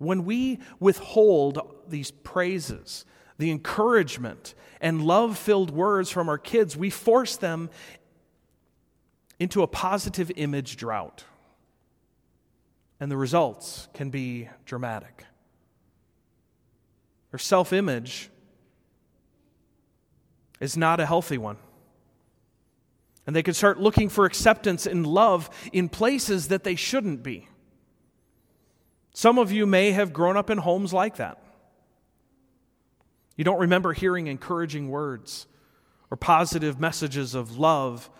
When 0.00 0.24
we 0.24 0.58
withhold 0.80 1.60
these 1.86 2.10
praises, 2.10 3.04
the 3.38 3.50
encouragement, 3.50 4.54
and 4.80 5.02
love 5.02 5.38
filled 5.38 5.70
words 5.70 6.10
from 6.10 6.28
our 6.28 6.38
kids, 6.38 6.76
we 6.76 6.90
force 6.90 7.36
them 7.36 7.70
into 9.38 9.62
a 9.62 9.66
positive 9.66 10.32
image 10.36 10.76
drought 10.76 11.24
and 13.00 13.10
the 13.10 13.16
results 13.16 13.88
can 13.94 14.10
be 14.10 14.48
dramatic. 14.66 15.24
Their 17.30 17.38
self 17.38 17.72
image 17.72 18.28
is 20.60 20.76
not 20.76 21.00
a 21.00 21.06
healthy 21.06 21.38
one. 21.38 21.56
And 23.26 23.34
they 23.34 23.42
can 23.42 23.54
start 23.54 23.80
looking 23.80 24.08
for 24.08 24.26
acceptance 24.26 24.86
and 24.86 25.06
love 25.06 25.48
in 25.72 25.88
places 25.88 26.48
that 26.48 26.64
they 26.64 26.74
shouldn't 26.74 27.22
be. 27.22 27.48
Some 29.12 29.38
of 29.38 29.52
you 29.52 29.66
may 29.66 29.92
have 29.92 30.12
grown 30.12 30.36
up 30.36 30.50
in 30.50 30.58
homes 30.58 30.92
like 30.92 31.16
that. 31.16 31.42
You 33.36 33.44
don't 33.44 33.60
remember 33.60 33.92
hearing 33.92 34.26
encouraging 34.26 34.88
words 34.88 35.46
or 36.10 36.16
positive 36.16 36.78
messages 36.78 37.34
of 37.34 37.56
love 37.56 38.10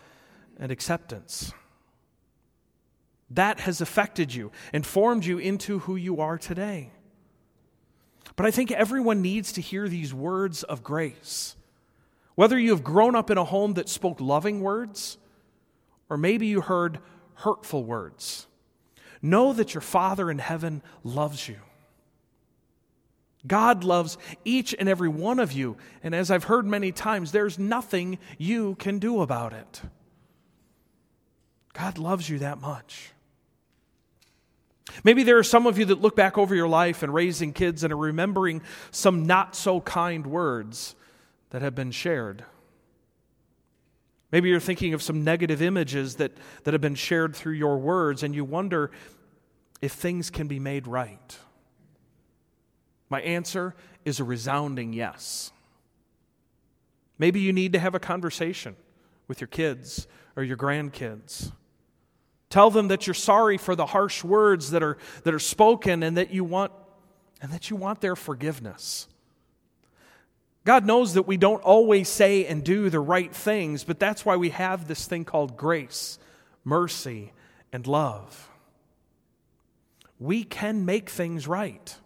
and 0.59 0.73
acceptance. 0.73 1.53
That 3.31 3.61
has 3.61 3.81
affected 3.81 4.35
you 4.35 4.51
and 4.73 4.85
formed 4.85 5.25
you 5.25 5.39
into 5.39 5.81
who 5.81 5.97
you 5.97 6.21
are 6.21 6.39
today. 6.39 6.91
But 8.37 8.47
I 8.47 8.51
think 8.51 8.73
everyone 8.73 9.23
needs 9.23 9.53
to 9.53 9.61
hear 9.61 9.89
these 9.89 10.15
words 10.15 10.63
of 10.63 10.83
grace. 10.83 11.57
Whether 12.35 12.59
you 12.59 12.71
have 12.71 12.83
grown 12.83 13.15
up 13.15 13.31
in 13.31 13.39
a 13.39 13.45
home 13.45 13.75
that 13.75 13.89
spoke 13.89 14.21
loving 14.21 14.61
words, 14.61 15.19
or 16.09 16.17
maybe 16.17 16.47
you 16.47 16.63
heard 16.63 17.01
hurtful 17.35 17.85
words, 17.85 18.47
know 19.23 19.53
that 19.53 19.75
your 19.75 19.81
Father 19.81 20.31
in 20.31 20.39
heaven 20.39 20.83
loves 21.05 21.49
you. 21.49 21.57
God 23.47 23.85
loves 23.85 24.19
each 24.45 24.75
and 24.79 24.89
every 24.89 25.09
one 25.09 25.39
of 25.39 25.53
you, 25.53 25.77
and 26.03 26.15
as 26.15 26.31
I've 26.31 26.45
heard 26.45 26.67
many 26.67 26.93
times, 26.93 27.33
there's 27.33 27.59
nothing 27.59 28.19
you 28.37 28.75
can 28.75 28.99
do 28.99 29.23
about 29.23 29.53
it. 29.53 29.81
God 31.73 31.97
loves 31.97 32.29
you 32.29 32.41
that 32.41 32.61
much. 32.61 33.13
Maybe 35.05 35.23
there 35.23 35.39
are 35.39 35.45
some 35.45 35.67
of 35.67 35.79
you 35.79 35.87
that 35.87 36.01
look 36.01 36.17
back 36.17 36.37
over 36.37 36.55
your 36.55 36.69
life 36.69 37.03
and 37.03 37.15
raising 37.15 37.53
kids 37.53 37.85
and 37.85 37.93
are 37.93 37.97
remembering 37.97 38.61
some 38.91 39.27
not 39.27 39.55
so 39.55 39.81
kind 39.81 40.27
words 40.27 40.95
that 41.51 41.63
have 41.63 41.75
been 41.75 41.93
shared. 41.93 42.45
Maybe 44.33 44.49
you're 44.49 44.61
thinking 44.61 44.95
of 44.95 45.03
some 45.03 45.25
negative 45.25 45.61
images 45.61 46.17
that, 46.17 46.33
that 46.65 46.75
have 46.75 46.81
been 46.81 46.95
shared 46.95 47.35
through 47.35 47.55
your 47.55 47.79
words, 47.79 48.23
and 48.23 48.35
you 48.35 48.45
wonder 48.45 48.91
if 49.83 49.93
things 49.93 50.31
can 50.31 50.47
be 50.47 50.59
made 50.59 50.87
right. 50.87 51.39
My 53.09 53.21
answer 53.23 53.75
is 54.05 54.21
a 54.21 54.25
resounding 54.25 54.93
yes. 54.93 55.51
Maybe 57.19 57.41
you 57.41 57.53
need 57.53 57.73
to 57.73 57.79
have 57.79 57.95
a 57.95 58.01
conversation 58.01 58.77
with 59.27 59.41
your 59.41 59.49
kids 59.49 60.07
or 60.37 60.45
your 60.45 60.57
grandkids 60.57 61.53
Tell 62.51 62.69
them 62.69 62.89
that 62.89 63.07
you're 63.07 63.15
sorry 63.15 63.57
for 63.57 63.77
the 63.77 63.87
harsh 63.87 64.25
words 64.25 64.73
that 64.73 64.83
are, 64.83 64.99
that 65.23 65.33
are 65.33 65.39
spoken 65.39 66.03
and 66.03 66.17
that 66.17 66.33
you 66.33 66.43
want 66.45 66.73
and 67.41 67.53
that 67.53 67.71
you 67.71 67.77
want 67.77 68.01
their 68.01 68.17
forgiveness. 68.17 69.09
God 70.65 70.85
knows 70.85 71.15
that 71.15 71.23
we 71.23 71.37
don't 71.37 71.63
always 71.63 72.09
say 72.09 72.45
and 72.47 72.63
do 72.63 72.91
the 72.91 73.01
right 73.01 73.35
things, 73.35 73.85
but 73.85 73.99
that's 73.99 74.25
why 74.25 74.37
we 74.37 74.51
have 74.51 74.87
this 74.87 75.07
thing 75.07 75.25
called 75.25 75.57
grace, 75.57 76.19
mercy, 76.65 77.33
and 77.73 77.87
love. 77.87 78.51
We 80.19 80.45
can 80.45 80.85
make 80.85 81.09
things 81.09 81.47
right. 81.49 81.97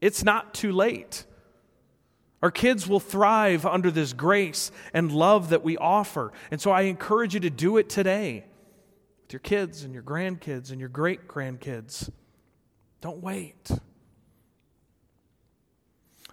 It's 0.00 0.22
not 0.22 0.52
too 0.52 0.72
late. 0.72 1.24
Our 2.42 2.50
kids 2.50 2.88
will 2.88 3.00
thrive 3.00 3.64
under 3.64 3.90
this 3.90 4.12
grace 4.12 4.70
and 4.92 5.12
love 5.12 5.50
that 5.50 5.62
we 5.62 5.76
offer. 5.78 6.32
And 6.50 6.60
so 6.60 6.72
I 6.72 6.82
encourage 6.82 7.34
you 7.34 7.40
to 7.40 7.50
do 7.50 7.78
it 7.78 7.88
today 7.88 8.44
with 9.22 9.32
your 9.32 9.40
kids 9.40 9.84
and 9.84 9.94
your 9.94 10.02
grandkids 10.02 10.72
and 10.72 10.80
your 10.80 10.88
great 10.88 11.28
grandkids. 11.28 12.10
Don't 13.00 13.22
wait. 13.22 13.70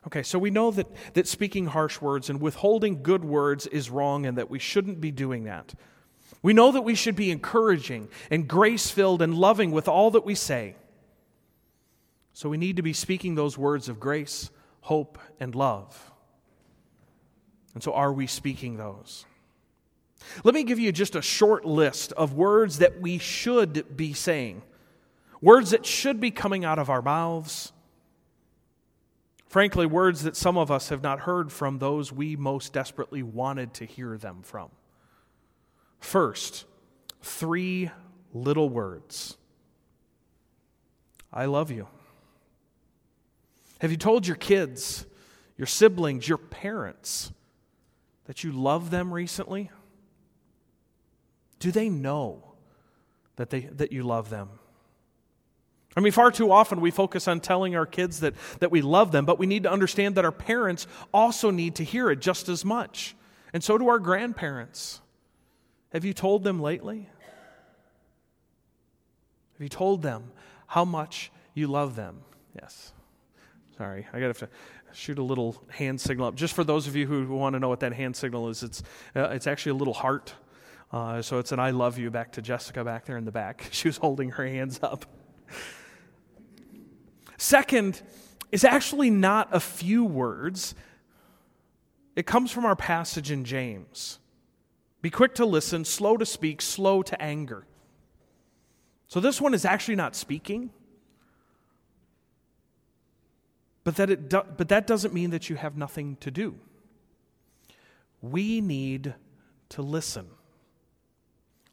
Okay, 0.10 0.24
so 0.24 0.40
we 0.40 0.50
know 0.50 0.72
that, 0.72 0.88
that 1.14 1.28
speaking 1.28 1.68
harsh 1.68 2.02
words 2.02 2.32
and 2.32 2.42
withholding 2.42 3.04
good 3.04 3.24
words 3.24 3.68
is 3.68 3.92
wrong 3.92 4.26
and 4.26 4.40
that 4.40 4.50
we 4.50 4.58
shouldn't 4.58 5.00
be 5.00 5.12
doing 5.12 5.44
that. 5.44 5.76
We 6.42 6.52
know 6.52 6.72
that 6.72 6.82
we 6.82 6.96
should 6.96 7.16
be 7.16 7.30
encouraging 7.30 8.10
and 8.32 8.48
grace 8.48 8.90
filled 8.90 9.22
and 9.22 9.36
loving 9.36 9.70
with 9.70 9.88
all 9.88 10.10
that 10.12 10.26
we 10.26 10.34
say. 10.34 10.76
So 12.34 12.50
we 12.50 12.58
need 12.58 12.78
to 12.78 12.82
be 12.82 12.92
speaking 12.92 13.36
those 13.36 13.56
words 13.56 13.88
of 13.88 14.00
grace, 14.00 14.50
hope, 14.82 15.20
and 15.40 15.54
love. 15.54 16.12
And 17.76 17.84
so 17.84 17.94
are 17.94 18.12
we 18.12 18.26
speaking 18.26 18.78
those? 18.78 19.28
Let 20.44 20.56
me 20.56 20.64
give 20.64 20.80
you 20.80 20.92
just 20.92 21.16
a 21.16 21.22
short 21.22 21.66
list 21.66 22.14
of 22.14 22.34
words 22.34 22.80
that 22.80 23.00
we 23.00 23.20
should 23.20 23.96
be 23.96 24.14
saying, 24.14 24.64
words 25.40 25.70
that 25.70 25.86
should 25.86 26.20
be 26.20 26.32
coming 26.32 26.66
out 26.66 26.80
of 26.80 26.90
our 26.90 27.04
mouths. 27.04 27.74
Frankly, 29.50 29.88
words 29.88 30.22
that 30.24 30.36
some 30.36 30.58
of 30.60 30.70
us 30.70 30.90
have 30.90 31.02
not 31.02 31.22
heard 31.22 31.52
from 31.52 31.80
those 31.80 32.14
we 32.14 32.36
most 32.36 32.72
desperately 32.72 33.24
wanted 33.24 33.74
to 33.74 33.86
hear 33.86 34.16
them 34.16 34.44
from. 34.44 34.70
First, 36.00 36.66
three 37.22 37.90
little 38.32 38.70
words 38.70 39.36
I 41.34 41.46
love 41.46 41.70
you. 41.72 41.88
Have 43.82 43.92
you 43.92 43.98
told 43.98 44.28
your 44.28 44.36
kids, 44.36 45.06
your 45.58 45.68
siblings, 45.68 46.28
your 46.28 46.38
parents 46.38 47.32
that 48.26 48.44
you 48.44 48.52
love 48.52 48.92
them 48.92 49.12
recently? 49.12 49.72
Do 51.60 51.72
they 51.72 51.90
know 51.90 52.54
that, 53.36 53.50
they, 53.50 53.62
that 53.62 53.92
you 53.92 54.04
love 54.04 54.30
them? 54.30 54.50
I 55.96 56.02
mean, 56.02 56.12
far 56.12 56.32
too 56.32 56.52
often 56.52 56.82
we 56.82 56.92
focus 56.92 57.28
on 57.28 57.40
telling 57.40 57.76
our 57.76 57.86
kids 57.86 58.20
that, 58.20 58.36
that 58.60 58.72
we 58.72 58.82
love 58.82 59.12
them, 59.12 59.26
but 59.26 59.40
we 59.40 59.48
need 59.48 59.64
to 59.64 59.72
understand 59.72 60.16
that 60.16 60.26
our 60.26 60.32
parents 60.32 60.88
also 61.14 61.52
need 61.52 61.76
to 61.76 61.84
hear 61.84 62.10
it 62.12 62.22
just 62.22 62.48
as 62.48 62.64
much. 62.64 63.16
And 63.54 63.64
so 63.64 63.78
do 63.78 63.90
our 63.90 64.00
grandparents. 64.00 65.02
Have 65.92 66.06
you 66.06 66.14
told 66.14 66.44
them 66.44 66.62
lately? 66.62 67.10
Have 69.54 69.62
you 69.62 69.70
told 69.70 70.02
them 70.04 70.32
how 70.68 70.86
much 70.86 71.32
you 71.54 71.68
love 71.68 71.96
them? 71.96 72.20
Yes. 72.56 72.94
Sorry, 73.78 74.08
I 74.14 74.20
got 74.20 74.36
to 74.36 74.50
shoot 74.94 75.18
a 75.18 75.24
little 75.24 75.62
hand 75.70 76.00
signal 76.00 76.28
up. 76.28 76.36
Just 76.36 76.54
for 76.54 76.64
those 76.64 76.88
of 76.88 76.96
you 76.96 77.08
who 77.08 77.28
want 77.28 77.54
to 77.54 77.60
know 77.60 77.70
what 77.70 77.80
that 77.80 77.94
hand 77.94 78.16
signal 78.16 78.50
is, 78.50 78.62
it's, 78.64 78.84
uh, 79.16 79.30
it's 79.30 79.48
actually 79.48 79.72
a 79.72 79.76
little 79.76 79.94
heart. 79.94 80.34
Uh, 80.92 81.22
so 81.22 81.40
it's 81.40 81.52
an 81.52 81.60
I 81.60 81.72
love 81.72 81.98
you 81.98 82.10
back 82.10 82.34
to 82.34 82.42
Jessica 82.42 82.84
back 82.84 83.06
there 83.06 83.18
in 83.18 83.26
the 83.26 83.32
back. 83.32 83.68
She 83.72 83.88
was 83.88 83.98
holding 83.98 84.32
her 84.32 84.46
hands 84.46 84.80
up. 84.84 85.06
Second 87.40 88.02
is 88.52 88.66
actually 88.66 89.10
not 89.10 89.48
a 89.54 89.62
few 89.62 90.04
words, 90.04 90.76
it 92.18 92.26
comes 92.26 92.52
from 92.52 92.66
our 92.66 92.76
passage 92.76 93.32
in 93.32 93.46
James. 93.46 94.20
Be 95.02 95.10
quick 95.10 95.36
to 95.36 95.46
listen, 95.46 95.86
slow 95.86 96.18
to 96.18 96.26
speak, 96.26 96.62
slow 96.62 97.02
to 97.02 97.20
anger. 97.22 97.66
So 99.08 99.22
this 99.22 99.40
one 99.40 99.54
is 99.54 99.64
actually 99.64 99.96
not 99.96 100.18
speaking. 100.18 100.72
But 103.86 103.96
that, 103.96 104.10
it 104.10 104.30
do, 104.30 104.42
but 104.58 104.68
that 104.68 104.86
doesn't 104.86 105.14
mean 105.14 105.30
that 105.30 105.50
you 105.50 105.56
have 105.56 105.78
nothing 105.78 106.18
to 106.18 106.30
do. 106.30 106.56
We 108.22 108.60
need 108.60 109.14
to 109.70 109.82
listen. 109.82 110.28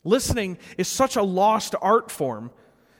Listening 0.04 0.58
is 0.78 0.86
such 0.86 1.16
a 1.16 1.22
lost 1.22 1.74
art 1.82 2.12
form. 2.12 2.52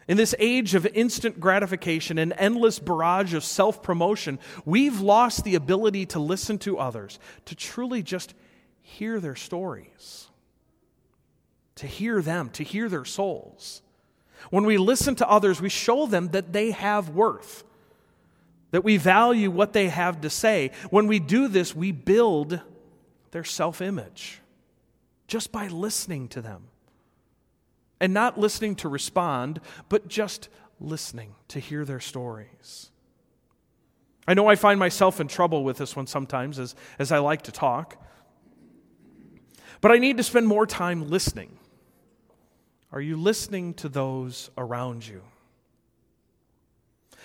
In 0.08 0.16
this 0.16 0.34
age 0.38 0.74
of 0.74 0.86
instant 0.86 1.40
gratification 1.40 2.16
and 2.18 2.32
endless 2.36 2.78
barrage 2.78 3.34
of 3.34 3.42
self 3.42 3.82
promotion, 3.82 4.38
we've 4.64 5.00
lost 5.00 5.44
the 5.44 5.56
ability 5.56 6.06
to 6.06 6.20
listen 6.20 6.58
to 6.58 6.78
others, 6.78 7.18
to 7.46 7.54
truly 7.56 8.02
just 8.02 8.34
hear 8.82 9.18
their 9.18 9.34
stories, 9.34 10.28
to 11.74 11.86
hear 11.86 12.22
them, 12.22 12.50
to 12.50 12.62
hear 12.62 12.88
their 12.88 13.04
souls. 13.04 13.82
When 14.50 14.64
we 14.64 14.78
listen 14.78 15.16
to 15.16 15.28
others, 15.28 15.60
we 15.60 15.68
show 15.68 16.06
them 16.06 16.28
that 16.28 16.52
they 16.52 16.70
have 16.70 17.08
worth, 17.08 17.64
that 18.70 18.84
we 18.84 18.98
value 18.98 19.50
what 19.50 19.72
they 19.72 19.88
have 19.88 20.20
to 20.20 20.30
say. 20.30 20.70
When 20.90 21.08
we 21.08 21.18
do 21.18 21.48
this, 21.48 21.74
we 21.74 21.90
build 21.90 22.60
their 23.32 23.44
self 23.44 23.80
image 23.80 24.40
just 25.26 25.50
by 25.50 25.66
listening 25.66 26.28
to 26.28 26.40
them. 26.40 26.68
And 28.00 28.12
not 28.12 28.38
listening 28.38 28.76
to 28.76 28.88
respond, 28.88 29.60
but 29.88 30.08
just 30.08 30.48
listening 30.78 31.34
to 31.48 31.60
hear 31.60 31.84
their 31.84 32.00
stories. 32.00 32.90
I 34.28 34.34
know 34.34 34.48
I 34.48 34.56
find 34.56 34.78
myself 34.78 35.20
in 35.20 35.28
trouble 35.28 35.64
with 35.64 35.78
this 35.78 35.94
one 35.94 36.06
sometimes 36.06 36.58
as, 36.58 36.74
as 36.98 37.12
I 37.12 37.18
like 37.18 37.42
to 37.42 37.52
talk, 37.52 38.02
but 39.80 39.92
I 39.92 39.98
need 39.98 40.16
to 40.16 40.22
spend 40.22 40.46
more 40.46 40.66
time 40.66 41.08
listening. 41.08 41.58
Are 42.92 43.00
you 43.00 43.16
listening 43.16 43.74
to 43.74 43.88
those 43.88 44.50
around 44.58 45.06
you? 45.06 45.22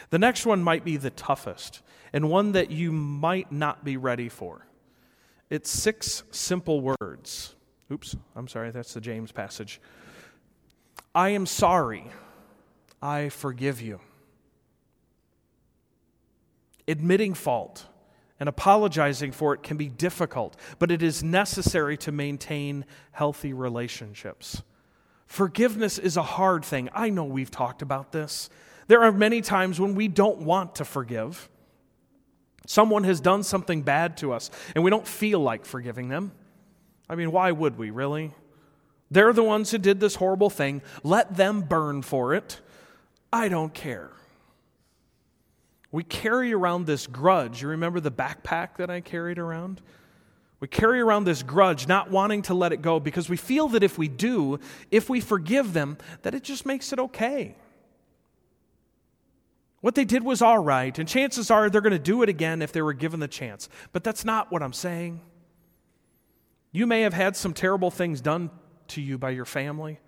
The 0.09 0.19
next 0.19 0.45
one 0.45 0.63
might 0.63 0.83
be 0.83 0.97
the 0.97 1.09
toughest 1.09 1.81
and 2.13 2.29
one 2.29 2.51
that 2.51 2.71
you 2.71 2.91
might 2.91 3.51
not 3.51 3.83
be 3.83 3.97
ready 3.97 4.29
for. 4.29 4.67
It's 5.49 5.69
six 5.69 6.23
simple 6.31 6.81
words. 6.81 7.55
Oops, 7.91 8.15
I'm 8.35 8.47
sorry, 8.47 8.71
that's 8.71 8.93
the 8.93 9.01
James 9.01 9.31
passage. 9.31 9.81
I 11.13 11.29
am 11.29 11.45
sorry. 11.45 12.05
I 13.01 13.29
forgive 13.29 13.81
you. 13.81 13.99
Admitting 16.87 17.33
fault 17.33 17.85
and 18.39 18.49
apologizing 18.49 19.31
for 19.31 19.53
it 19.53 19.61
can 19.63 19.77
be 19.77 19.89
difficult, 19.89 20.55
but 20.79 20.91
it 20.91 21.03
is 21.03 21.23
necessary 21.23 21.97
to 21.97 22.11
maintain 22.11 22.85
healthy 23.11 23.53
relationships. 23.53 24.63
Forgiveness 25.27 25.97
is 25.97 26.17
a 26.17 26.23
hard 26.23 26.65
thing. 26.65 26.89
I 26.93 27.09
know 27.09 27.23
we've 27.23 27.51
talked 27.51 27.81
about 27.81 28.11
this. 28.11 28.49
There 28.87 29.03
are 29.03 29.11
many 29.11 29.41
times 29.41 29.79
when 29.79 29.95
we 29.95 30.07
don't 30.07 30.39
want 30.39 30.75
to 30.75 30.85
forgive. 30.85 31.49
Someone 32.67 33.03
has 33.03 33.21
done 33.21 33.43
something 33.43 33.81
bad 33.81 34.17
to 34.17 34.33
us, 34.33 34.49
and 34.75 34.83
we 34.83 34.89
don't 34.89 35.07
feel 35.07 35.39
like 35.39 35.65
forgiving 35.65 36.09
them. 36.09 36.31
I 37.09 37.15
mean, 37.15 37.31
why 37.31 37.51
would 37.51 37.77
we, 37.77 37.91
really? 37.91 38.33
They're 39.11 39.33
the 39.33 39.43
ones 39.43 39.69
who 39.69 39.77
did 39.77 39.99
this 39.99 40.15
horrible 40.15 40.49
thing. 40.49 40.81
Let 41.03 41.35
them 41.35 41.61
burn 41.61 42.01
for 42.01 42.33
it. 42.33 42.61
I 43.31 43.49
don't 43.49 43.73
care. 43.73 44.09
We 45.91 46.05
carry 46.05 46.53
around 46.53 46.85
this 46.85 47.05
grudge. 47.05 47.61
You 47.61 47.67
remember 47.67 47.99
the 47.99 48.11
backpack 48.11 48.77
that 48.77 48.89
I 48.89 49.01
carried 49.01 49.37
around? 49.37 49.81
We 50.61 50.69
carry 50.69 51.01
around 51.01 51.25
this 51.25 51.43
grudge, 51.43 51.87
not 51.87 52.09
wanting 52.09 52.43
to 52.43 52.53
let 52.53 52.71
it 52.71 52.81
go 52.81 52.99
because 52.99 53.27
we 53.27 53.35
feel 53.35 53.67
that 53.69 53.83
if 53.83 53.97
we 53.97 54.07
do, 54.07 54.59
if 54.89 55.09
we 55.09 55.19
forgive 55.19 55.73
them, 55.73 55.97
that 56.21 56.33
it 56.33 56.43
just 56.43 56.65
makes 56.65 56.93
it 56.93 56.99
okay. 56.99 57.55
What 59.81 59.95
they 59.95 60.05
did 60.05 60.23
was 60.23 60.41
all 60.41 60.59
right, 60.59 60.97
and 60.97 61.09
chances 61.09 61.49
are 61.51 61.69
they're 61.69 61.81
going 61.81 61.91
to 61.91 61.99
do 61.99 62.21
it 62.21 62.29
again 62.29 62.61
if 62.61 62.71
they 62.71 62.83
were 62.83 62.93
given 62.93 63.19
the 63.19 63.27
chance. 63.27 63.67
But 63.91 64.03
that's 64.03 64.23
not 64.23 64.51
what 64.51 64.61
I'm 64.61 64.73
saying. 64.73 65.21
You 66.71 66.85
may 66.85 67.01
have 67.01 67.13
had 67.13 67.35
some 67.35 67.53
terrible 67.53 67.91
things 67.91 68.21
done 68.21 68.51
to 68.91 69.01
you 69.01 69.17
by 69.17 69.31
your 69.31 69.45
family. 69.45 69.99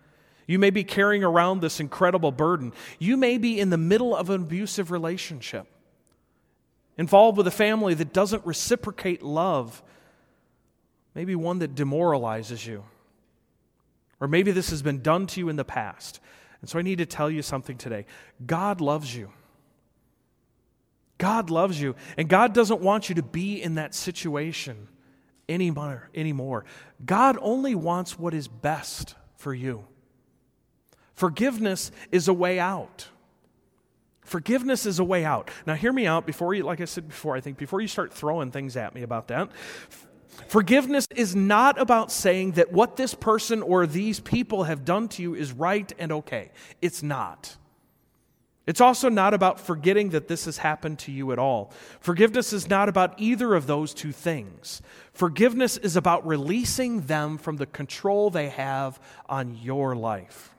You 0.47 0.59
may 0.59 0.69
be 0.69 0.83
carrying 0.83 1.23
around 1.23 1.61
this 1.61 1.79
incredible 1.79 2.31
burden. 2.31 2.73
You 2.99 3.17
may 3.17 3.37
be 3.37 3.59
in 3.59 3.69
the 3.69 3.77
middle 3.77 4.15
of 4.15 4.29
an 4.29 4.43
abusive 4.43 4.91
relationship, 4.91 5.67
involved 6.97 7.37
with 7.37 7.47
a 7.47 7.51
family 7.51 7.93
that 7.95 8.13
doesn't 8.13 8.45
reciprocate 8.45 9.23
love, 9.23 9.81
maybe 11.15 11.35
one 11.35 11.59
that 11.59 11.75
demoralizes 11.75 12.65
you. 12.65 12.83
Or 14.19 14.27
maybe 14.27 14.51
this 14.51 14.69
has 14.69 14.81
been 14.81 15.01
done 15.01 15.27
to 15.27 15.39
you 15.39 15.49
in 15.49 15.55
the 15.55 15.65
past. 15.65 16.19
And 16.61 16.69
so 16.69 16.79
I 16.79 16.81
need 16.81 16.99
to 16.99 17.05
tell 17.05 17.29
you 17.29 17.41
something 17.41 17.77
today 17.77 18.05
God 18.45 18.81
loves 18.81 19.15
you. 19.15 19.31
God 21.17 21.49
loves 21.49 21.79
you, 21.79 21.95
and 22.17 22.27
God 22.27 22.53
doesn't 22.53 22.81
want 22.81 23.07
you 23.07 23.15
to 23.15 23.23
be 23.23 23.61
in 23.61 23.75
that 23.75 23.95
situation 23.95 24.89
anymore, 25.49 26.09
anymore. 26.13 26.65
God 27.05 27.37
only 27.41 27.75
wants 27.75 28.17
what 28.17 28.33
is 28.33 28.47
best 28.47 29.15
for 29.35 29.53
you. 29.53 29.85
Forgiveness 31.13 31.91
is 32.11 32.27
a 32.27 32.33
way 32.33 32.59
out. 32.59 33.07
Forgiveness 34.21 34.85
is 34.85 34.99
a 34.99 35.03
way 35.03 35.25
out. 35.25 35.51
Now, 35.67 35.75
hear 35.75 35.93
me 35.93 36.07
out 36.07 36.25
before 36.25 36.53
you, 36.53 36.63
like 36.63 36.81
I 36.81 36.85
said 36.85 37.07
before, 37.07 37.35
I 37.35 37.41
think 37.41 37.57
before 37.57 37.81
you 37.81 37.87
start 37.87 38.13
throwing 38.13 38.51
things 38.51 38.77
at 38.77 38.95
me 38.95 39.03
about 39.03 39.27
that. 39.27 39.49
Forgiveness 40.47 41.07
is 41.15 41.35
not 41.35 41.79
about 41.79 42.11
saying 42.11 42.53
that 42.53 42.71
what 42.71 42.95
this 42.95 43.13
person 43.13 43.61
or 43.61 43.85
these 43.85 44.19
people 44.19 44.63
have 44.63 44.85
done 44.85 45.07
to 45.09 45.21
you 45.21 45.35
is 45.35 45.51
right 45.51 45.91
and 45.99 46.11
okay. 46.11 46.51
It's 46.81 47.03
not. 47.03 47.57
It's 48.65 48.79
also 48.79 49.09
not 49.09 49.33
about 49.33 49.59
forgetting 49.59 50.11
that 50.11 50.29
this 50.29 50.45
has 50.45 50.57
happened 50.57 50.99
to 50.99 51.11
you 51.11 51.33
at 51.33 51.39
all. 51.39 51.73
Forgiveness 51.99 52.53
is 52.53 52.69
not 52.69 52.87
about 52.87 53.19
either 53.19 53.55
of 53.55 53.67
those 53.67 53.93
two 53.93 54.13
things. 54.13 54.81
Forgiveness 55.11 55.75
is 55.75 55.97
about 55.97 56.25
releasing 56.25 57.01
them 57.01 57.37
from 57.37 57.57
the 57.57 57.65
control 57.65 58.29
they 58.29 58.49
have 58.49 59.01
on 59.27 59.57
your 59.57 59.95
life. 59.95 60.55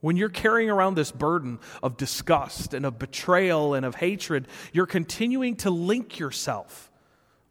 When 0.00 0.18
you're 0.18 0.28
carrying 0.28 0.68
around 0.68 0.96
this 0.96 1.10
burden 1.10 1.58
of 1.82 1.96
disgust 1.96 2.74
and 2.74 2.84
of 2.84 2.98
betrayal 2.98 3.72
and 3.72 3.86
of 3.86 3.94
hatred, 3.94 4.48
you're 4.72 4.86
continuing 4.86 5.56
to 5.56 5.70
link 5.70 6.18
yourself 6.18 6.90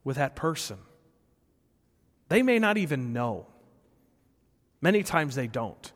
with 0.03 0.17
that 0.17 0.35
person. 0.35 0.77
They 2.29 2.43
may 2.43 2.59
not 2.59 2.77
even 2.77 3.11
know. 3.11 3.47
Many 4.81 5.01
times 5.01 5.33
they 5.33 5.47
don't 5.47 5.91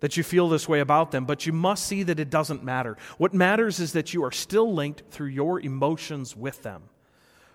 that 0.00 0.16
you 0.16 0.22
feel 0.22 0.48
this 0.48 0.68
way 0.68 0.80
about 0.80 1.10
them, 1.10 1.24
but 1.24 1.46
you 1.46 1.52
must 1.52 1.86
see 1.86 2.02
that 2.02 2.20
it 2.20 2.30
doesn't 2.30 2.62
matter. 2.62 2.96
What 3.18 3.32
matters 3.32 3.80
is 3.80 3.92
that 3.92 4.12
you 4.12 4.22
are 4.24 4.32
still 4.32 4.72
linked 4.72 5.02
through 5.10 5.28
your 5.28 5.60
emotions 5.60 6.36
with 6.36 6.62
them. 6.62 6.84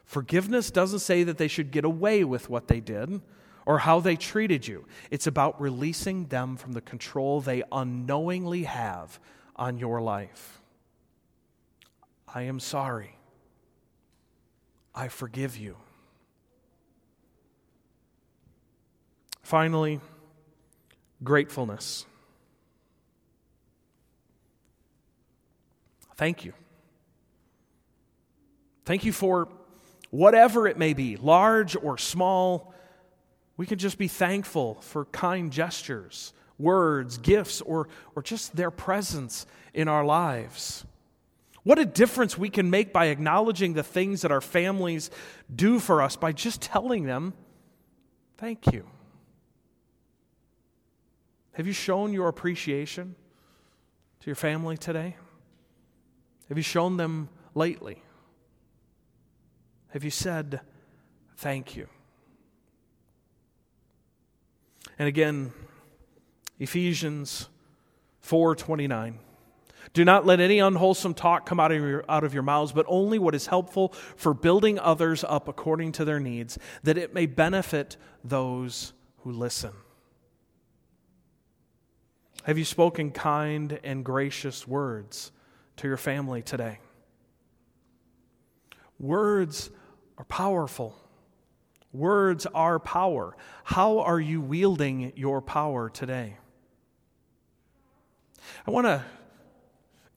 Forgiveness 0.06 0.72
doesn't 0.72 1.00
say 1.00 1.24
that 1.24 1.38
they 1.38 1.48
should 1.48 1.72
get 1.72 1.86
away 1.86 2.24
with 2.24 2.50
what 2.50 2.68
they 2.68 2.80
did 2.80 3.22
or 3.66 3.80
how 3.80 4.00
they 4.00 4.16
treated 4.16 4.68
you. 4.68 4.86
It's 5.12 5.28
about 5.28 5.62
releasing 5.62 6.26
them 6.28 6.58
from 6.58 6.74
the 6.74 6.82
control 6.82 7.42
they 7.42 7.64
unknowingly 7.72 8.64
have 8.64 9.20
on 9.56 9.78
your 9.78 10.02
life. 10.02 10.62
I 12.34 12.44
am 12.44 12.60
sorry. 12.60 13.18
I 14.96 15.08
forgive 15.08 15.58
you. 15.58 15.78
Finally, 19.42 20.00
gratefulness. 21.24 22.06
Thank 26.22 26.46
you. 26.46 26.54
Thank 28.86 29.06
you 29.06 29.12
for 29.12 29.48
whatever 30.12 30.68
it 30.68 30.78
may 30.78 30.94
be, 30.94 31.18
large 31.18 31.76
or 31.76 31.98
small. 31.98 32.76
We 33.58 33.66
can 33.66 33.80
just 33.80 33.98
be 33.98 34.08
thankful 34.08 34.76
for 34.82 35.06
kind 35.06 35.52
gestures, 35.52 36.34
words, 36.60 37.18
gifts, 37.18 37.60
or, 37.62 37.90
or 38.16 38.22
just 38.22 38.56
their 38.56 38.70
presence 38.70 39.48
in 39.74 39.88
our 39.88 40.06
lives. 40.06 40.86
What 41.64 41.80
a 41.80 41.86
difference 41.86 42.38
we 42.38 42.52
can 42.52 42.70
make 42.70 42.94
by 42.94 43.08
acknowledging 43.08 43.74
the 43.74 43.82
things 43.82 44.22
that 44.22 44.32
our 44.32 44.42
families 44.42 45.10
do 45.56 45.80
for 45.80 46.04
us 46.04 46.18
by 46.18 46.34
just 46.34 46.62
telling 46.62 47.08
them, 47.08 47.34
Thank 48.38 48.72
you. 48.72 48.86
Have 51.54 51.66
you 51.66 51.74
shown 51.74 52.14
your 52.14 52.28
appreciation? 52.28 53.16
to 54.20 54.28
your 54.28 54.36
family 54.36 54.78
today? 54.78 55.16
Have 56.52 56.58
you 56.58 56.64
shown 56.64 56.98
them 56.98 57.30
lately? 57.56 58.04
Have 59.92 60.04
you 60.04 60.10
said 60.10 60.60
thank 61.38 61.78
you? 61.78 61.88
And 65.00 65.08
again, 65.08 65.54
Ephesians 66.60 67.48
4:29 68.22 69.14
do 69.94 70.04
not 70.04 70.26
let 70.26 70.42
any 70.42 70.60
unwholesome 70.60 71.14
talk 71.14 71.46
come 71.46 71.58
out 71.58 71.72
of, 71.72 71.82
your, 71.82 72.04
out 72.10 72.26
of 72.26 72.34
your 72.34 72.44
mouths, 72.44 72.74
but 72.74 72.86
only 72.90 73.18
what 73.18 73.34
is 73.34 73.48
helpful 73.48 73.94
for 74.18 74.34
building 74.34 74.78
others 74.78 75.24
up 75.24 75.48
according 75.48 75.94
to 75.94 76.04
their 76.04 76.20
needs, 76.20 76.60
that 76.84 76.98
it 76.98 77.14
may 77.14 77.28
benefit 77.28 77.96
those 78.26 78.92
who 79.20 79.32
listen. 79.32 79.72
Have 82.44 82.58
you 82.58 82.66
spoken 82.66 83.12
kind 83.12 83.80
and 83.86 84.04
gracious 84.04 84.68
words 84.68 85.32
to 85.82 85.88
your 85.88 85.98
family 85.98 86.44
today? 86.44 86.78
Words 89.00 89.72
are 90.20 90.26
powerful. 90.26 90.96
Words 91.92 92.46
are 92.54 92.78
power. 92.78 93.36
How 93.64 94.00
are 94.02 94.20
you 94.20 94.42
wielding 94.42 95.12
your 95.16 95.42
power 95.42 95.90
today? 95.90 96.38
I 98.68 98.72
want 98.72 98.86
to 98.86 99.04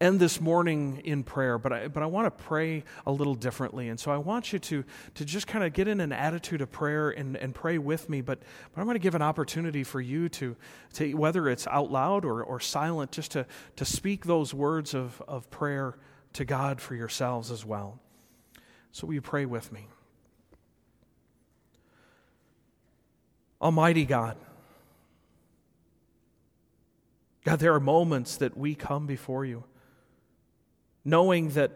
end 0.05 0.21
this 0.21 0.41
morning 0.41 1.01
in 1.05 1.25
prayer, 1.25 1.57
but 1.57 1.73
I, 1.73 1.89
but 1.89 2.03
I 2.03 2.07
want 2.07 2.27
to 2.27 2.45
pray 2.45 2.85
a 3.07 3.11
little 3.11 3.35
differently. 3.35 3.89
And 3.89 3.99
so 3.99 4.11
I 4.11 4.19
want 4.19 4.53
you 4.53 4.59
to, 4.59 4.85
to 5.15 5.25
just 5.25 5.47
kind 5.47 5.65
of 5.65 5.73
get 5.73 5.89
in 5.89 6.01
an 6.01 6.13
attitude 6.13 6.61
of 6.61 6.71
prayer 6.71 7.11
and, 7.11 7.37
and 7.37 7.55
pray 7.55 7.79
with 7.79 8.09
me. 8.09 8.21
But, 8.21 8.39
but 8.39 8.81
I'm 8.81 8.87
going 8.87 8.97
to 8.97 9.01
give 9.01 9.15
an 9.15 9.23
opportunity 9.23 9.83
for 9.83 10.01
you 10.01 10.29
to, 10.29 10.57
to 10.95 11.15
whether 11.15 11.49
it's 11.49 11.67
out 11.67 11.91
loud 11.91 12.25
or, 12.25 12.45
or 12.45 12.61
silent, 12.61 13.13
just 13.13 13.33
to, 13.33 13.47
to 13.77 13.85
speak 13.85 14.27
those 14.27 14.53
words 14.53 14.95
of, 14.95 15.23
of 15.27 15.51
prayer 15.51 15.97
to 16.35 16.45
God 16.45 16.81
for 16.81 16.95
yourselves 16.95 17.51
as 17.51 17.65
well. 17.65 17.99
So 18.93 19.07
will 19.07 19.15
you 19.15 19.23
pray 19.23 19.47
with 19.47 19.73
me? 19.73 19.89
Almighty 23.61 24.05
God, 24.05 24.37
God, 27.45 27.59
there 27.59 27.73
are 27.73 27.81
moments 27.81 28.37
that 28.37 28.57
we 28.57 28.75
come 28.75 29.07
before 29.07 29.47
you 29.47 29.65
knowing 31.05 31.51
that, 31.51 31.73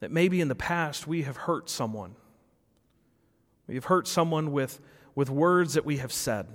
that 0.00 0.10
maybe 0.10 0.40
in 0.40 0.48
the 0.48 0.54
past 0.54 1.06
we 1.06 1.22
have 1.22 1.36
hurt 1.36 1.70
someone. 1.70 2.14
We 3.66 3.74
have 3.74 3.84
hurt 3.84 4.08
someone 4.08 4.52
with, 4.52 4.80
with 5.14 5.30
words 5.30 5.74
that 5.74 5.84
we 5.84 5.98
have 5.98 6.12
said. 6.12 6.46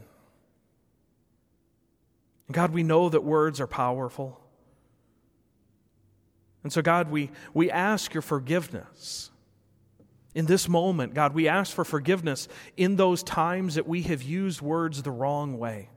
And 2.48 2.56
God, 2.56 2.72
we 2.72 2.84
know 2.84 3.10
that 3.10 3.24
words 3.24 3.62
are 3.62 3.68
powerful. 3.68 4.40
And 6.64 6.72
so, 6.72 6.82
God, 6.82 7.12
we, 7.12 7.30
we 7.54 7.70
ask 7.70 8.14
your 8.14 8.22
forgiveness. 8.22 9.30
In 10.34 10.46
this 10.46 10.68
moment, 10.68 11.14
God, 11.14 11.34
we 11.34 11.48
ask 11.48 11.74
for 11.74 11.86
forgiveness 11.86 12.48
in 12.76 12.96
those 12.96 13.22
times 13.22 13.76
that 13.76 13.88
we 13.88 14.02
have 14.04 14.24
used 14.24 14.62
words 14.62 15.04
the 15.04 15.12
wrong 15.12 15.60
way. 15.60 15.90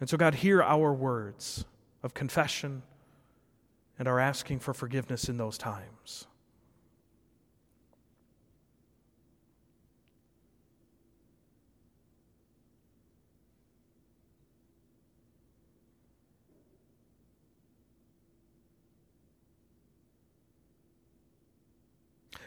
And 0.00 0.08
so, 0.08 0.16
God, 0.16 0.34
hear 0.34 0.62
our 0.62 0.92
words 0.92 1.64
of 2.02 2.14
confession 2.14 2.82
and 3.98 4.08
are 4.08 4.18
asking 4.18 4.58
for 4.58 4.74
forgiveness 4.74 5.28
in 5.28 5.36
those 5.36 5.56
times. 5.58 6.26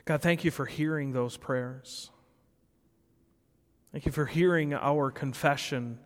God, 0.08 0.22
thank 0.22 0.46
you 0.46 0.52
for 0.52 0.66
hearing 0.66 1.12
those 1.12 1.36
prayers. 1.36 2.12
Thank 3.92 4.06
you 4.06 4.12
for 4.14 4.26
hearing 4.26 4.74
our 4.74 5.12
confession. 5.12 6.00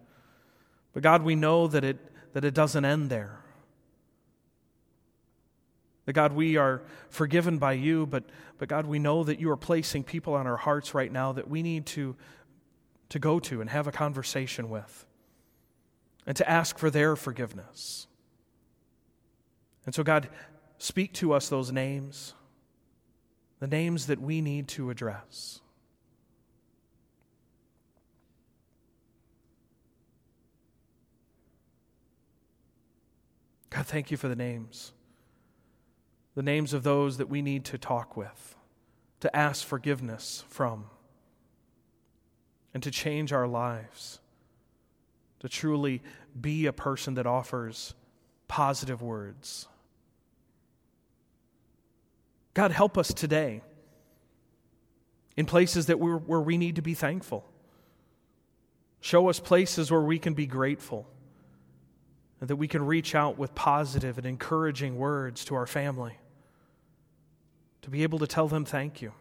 But 0.94 1.04
God, 1.04 1.22
we 1.22 1.36
know 1.36 1.68
that 1.68 1.84
it, 1.84 2.00
that 2.34 2.44
it 2.44 2.56
doesn't 2.56 2.84
end 2.84 3.12
there. 3.12 3.41
That 6.12 6.16
God, 6.16 6.34
we 6.34 6.58
are 6.58 6.82
forgiven 7.10 7.58
by 7.58 7.72
you, 7.72 8.06
but, 8.06 8.26
but 8.58 8.68
God, 8.68 8.86
we 8.86 9.00
know 9.00 9.24
that 9.24 9.40
you 9.40 9.50
are 9.50 9.56
placing 9.56 10.04
people 10.04 10.34
on 10.34 10.46
our 10.46 10.58
hearts 10.58 10.94
right 10.94 11.10
now 11.10 11.32
that 11.32 11.50
we 11.50 11.64
need 11.64 11.86
to, 11.86 12.18
to 13.08 13.18
go 13.18 13.40
to 13.40 13.62
and 13.62 13.70
have 13.70 13.88
a 13.88 13.94
conversation 13.94 14.70
with 14.70 15.06
and 16.28 16.36
to 16.36 16.50
ask 16.50 16.78
for 16.78 16.90
their 16.90 17.16
forgiveness. 17.16 18.08
And 19.86 19.96
so, 19.96 20.04
God, 20.04 20.28
speak 20.80 21.14
to 21.14 21.32
us 21.32 21.48
those 21.48 21.72
names, 21.72 22.34
the 23.62 23.68
names 23.68 24.08
that 24.08 24.20
we 24.20 24.42
need 24.42 24.68
to 24.68 24.90
address. 24.90 25.62
God, 33.70 33.86
thank 33.86 34.12
you 34.12 34.18
for 34.18 34.28
the 34.28 34.36
names 34.36 34.92
the 36.36 36.42
names 36.42 36.74
of 36.74 36.84
those 36.84 37.18
that 37.18 37.30
we 37.30 37.42
need 37.42 37.66
to 37.66 37.78
talk 37.78 38.16
with, 38.16 38.56
to 39.20 39.36
ask 39.36 39.66
forgiveness 39.66 40.44
from, 40.48 40.86
and 42.74 42.82
to 42.84 42.92
change 42.92 43.34
our 43.34 43.48
lives, 43.48 44.20
to 45.40 45.50
truly 45.50 46.02
be 46.40 46.66
a 46.66 46.74
person 46.74 47.16
that 47.16 47.26
offers 47.26 47.94
positive 48.48 49.02
words. 49.02 49.68
God, 52.54 52.72
help 52.72 52.98
us 52.98 53.14
today 53.14 53.62
in 55.38 55.46
places 55.46 55.86
that 55.88 56.00
we're, 56.00 56.18
where 56.18 56.42
we 56.42 56.58
need 56.58 56.76
to 56.76 56.82
be 56.82 56.94
thankful. 56.94 57.46
Show 59.00 59.30
us 59.30 59.40
places 59.40 59.90
where 59.90 60.02
we 60.02 60.20
can 60.20 60.34
be 60.34 60.46
grateful 60.46 61.08
and 62.42 62.50
that 62.50 62.56
we 62.56 62.68
can 62.68 62.86
reach 62.86 63.16
out 63.16 63.38
with 63.38 63.56
positive 63.56 64.18
and 64.18 64.26
encouraging 64.28 64.98
words 64.98 65.46
to 65.46 65.56
our 65.56 65.68
family 65.68 66.18
to 67.84 67.90
be 67.90 68.04
able 68.04 68.20
to 68.20 68.28
tell 68.28 68.48
them 68.48 68.66
thank 68.66 69.02
you, 69.02 69.14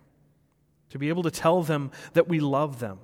to 0.89 0.99
be 0.99 1.09
able 1.11 1.23
to 1.23 1.31
tell 1.31 1.63
them 1.63 1.91
that 2.15 2.29
we 2.29 2.41
love 2.41 2.81
them. 2.81 2.99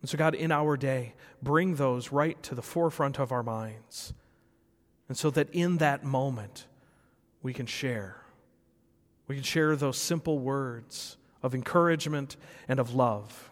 And 0.00 0.08
so, 0.08 0.18
God, 0.18 0.34
in 0.34 0.52
our 0.52 0.76
day, 0.76 1.14
bring 1.42 1.76
those 1.76 2.12
right 2.12 2.40
to 2.42 2.54
the 2.54 2.62
forefront 2.62 3.18
of 3.18 3.32
our 3.32 3.42
minds. 3.42 4.12
And 5.08 5.16
so 5.16 5.30
that 5.30 5.48
in 5.52 5.78
that 5.78 6.04
moment, 6.04 6.66
we 7.42 7.54
can 7.54 7.64
share. 7.64 8.16
We 9.28 9.36
can 9.36 9.44
share 9.44 9.76
those 9.76 9.96
simple 9.96 10.38
words 10.38 11.16
of 11.42 11.54
encouragement 11.54 12.36
and 12.68 12.78
of 12.78 12.94
love. 12.94 13.50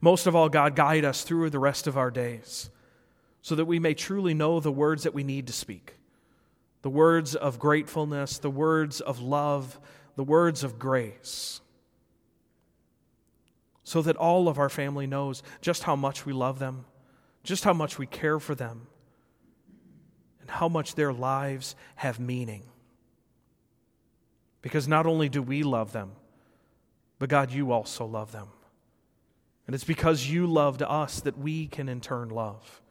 Most 0.00 0.26
of 0.26 0.34
all, 0.34 0.48
God, 0.48 0.74
guide 0.74 1.04
us 1.04 1.22
through 1.22 1.50
the 1.50 1.58
rest 1.58 1.86
of 1.86 1.96
our 1.96 2.10
days 2.10 2.70
so 3.42 3.54
that 3.56 3.64
we 3.64 3.78
may 3.78 3.94
truly 3.94 4.34
know 4.34 4.60
the 4.60 4.72
words 4.72 5.02
that 5.02 5.14
we 5.14 5.24
need 5.24 5.46
to 5.48 5.52
speak 5.52 5.96
the 6.82 6.90
words 6.90 7.36
of 7.36 7.60
gratefulness, 7.60 8.38
the 8.38 8.50
words 8.50 9.00
of 9.00 9.20
love, 9.20 9.78
the 10.16 10.24
words 10.24 10.64
of 10.64 10.80
grace, 10.80 11.60
so 13.84 14.02
that 14.02 14.16
all 14.16 14.48
of 14.48 14.58
our 14.58 14.68
family 14.68 15.06
knows 15.06 15.44
just 15.60 15.84
how 15.84 15.94
much 15.94 16.26
we 16.26 16.32
love 16.32 16.58
them, 16.58 16.84
just 17.44 17.62
how 17.62 17.72
much 17.72 17.98
we 17.98 18.06
care 18.06 18.40
for 18.40 18.56
them, 18.56 18.88
and 20.40 20.50
how 20.50 20.68
much 20.68 20.96
their 20.96 21.12
lives 21.12 21.76
have 21.94 22.18
meaning. 22.18 22.64
Because 24.60 24.88
not 24.88 25.06
only 25.06 25.28
do 25.28 25.40
we 25.40 25.62
love 25.62 25.92
them, 25.92 26.12
but 27.20 27.28
God, 27.28 27.52
you 27.52 27.70
also 27.70 28.04
love 28.04 28.32
them. 28.32 28.48
And 29.72 29.74
it's 29.74 29.84
because 29.84 30.26
you 30.26 30.46
loved 30.46 30.82
us 30.82 31.20
that 31.20 31.38
we 31.38 31.66
can 31.66 31.88
in 31.88 32.02
turn 32.02 32.28
love. 32.28 32.82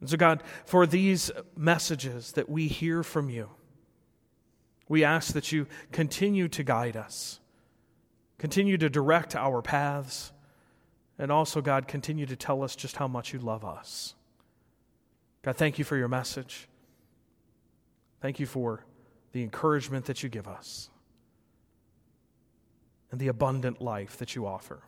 And 0.00 0.10
so, 0.10 0.16
God, 0.16 0.42
for 0.64 0.88
these 0.88 1.30
messages 1.56 2.32
that 2.32 2.48
we 2.48 2.66
hear 2.66 3.04
from 3.04 3.30
you, 3.30 3.48
we 4.88 5.04
ask 5.04 5.34
that 5.34 5.52
you 5.52 5.68
continue 5.92 6.48
to 6.48 6.64
guide 6.64 6.96
us, 6.96 7.38
continue 8.38 8.76
to 8.76 8.90
direct 8.90 9.36
our 9.36 9.62
paths, 9.62 10.32
and 11.16 11.30
also, 11.30 11.60
God, 11.60 11.86
continue 11.86 12.26
to 12.26 12.34
tell 12.34 12.64
us 12.64 12.74
just 12.74 12.96
how 12.96 13.06
much 13.06 13.32
you 13.32 13.38
love 13.38 13.64
us. 13.64 14.16
God, 15.42 15.54
thank 15.54 15.78
you 15.78 15.84
for 15.84 15.96
your 15.96 16.08
message. 16.08 16.66
Thank 18.20 18.40
you 18.40 18.46
for 18.46 18.84
the 19.30 19.44
encouragement 19.44 20.06
that 20.06 20.24
you 20.24 20.28
give 20.28 20.48
us 20.48 20.90
and 23.12 23.20
the 23.20 23.28
abundant 23.28 23.80
life 23.80 24.16
that 24.16 24.34
you 24.34 24.46
offer. 24.46 24.80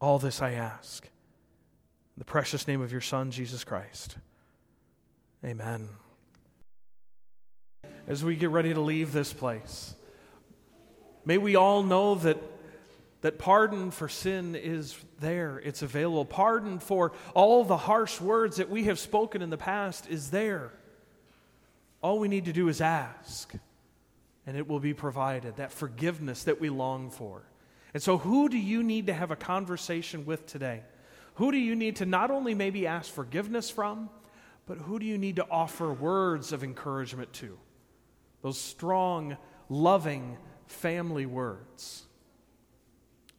All 0.00 0.18
this 0.18 0.42
I 0.42 0.52
ask 0.52 1.04
in 1.04 2.18
the 2.18 2.24
precious 2.24 2.68
name 2.68 2.82
of 2.82 2.92
your 2.92 3.00
Son, 3.00 3.30
Jesus 3.30 3.64
Christ. 3.64 4.16
Amen. 5.44 5.88
As 8.08 8.24
we 8.24 8.36
get 8.36 8.50
ready 8.50 8.74
to 8.74 8.80
leave 8.80 9.12
this 9.12 9.32
place, 9.32 9.94
may 11.24 11.38
we 11.38 11.56
all 11.56 11.82
know 11.82 12.16
that, 12.16 12.38
that 13.20 13.38
pardon 13.38 13.90
for 13.90 14.08
sin 14.08 14.56
is 14.56 14.96
there, 15.20 15.62
it's 15.64 15.82
available. 15.82 16.24
Pardon 16.24 16.80
for 16.80 17.12
all 17.32 17.64
the 17.64 17.76
harsh 17.76 18.20
words 18.20 18.56
that 18.56 18.68
we 18.68 18.84
have 18.84 18.98
spoken 18.98 19.40
in 19.40 19.50
the 19.50 19.56
past 19.56 20.08
is 20.10 20.30
there. 20.30 20.72
All 22.02 22.18
we 22.18 22.28
need 22.28 22.44
to 22.46 22.52
do 22.52 22.68
is 22.68 22.80
ask, 22.80 23.54
and 24.46 24.56
it 24.56 24.68
will 24.68 24.80
be 24.80 24.94
provided 24.94 25.56
that 25.56 25.72
forgiveness 25.72 26.44
that 26.44 26.60
we 26.60 26.70
long 26.70 27.10
for. 27.10 27.42
And 27.92 28.02
so, 28.02 28.18
who 28.18 28.48
do 28.48 28.58
you 28.58 28.82
need 28.82 29.06
to 29.06 29.12
have 29.12 29.30
a 29.30 29.36
conversation 29.36 30.24
with 30.24 30.46
today? 30.46 30.82
Who 31.34 31.50
do 31.52 31.58
you 31.58 31.74
need 31.74 31.96
to 31.96 32.06
not 32.06 32.30
only 32.30 32.54
maybe 32.54 32.86
ask 32.86 33.12
forgiveness 33.12 33.68
from, 33.70 34.08
but 34.66 34.78
who 34.78 34.98
do 34.98 35.06
you 35.06 35.18
need 35.18 35.36
to 35.36 35.46
offer 35.50 35.92
words 35.92 36.52
of 36.52 36.64
encouragement 36.64 37.32
to? 37.34 37.58
Those 38.42 38.58
strong, 38.58 39.36
loving 39.68 40.38
family 40.66 41.26
words. 41.26 42.04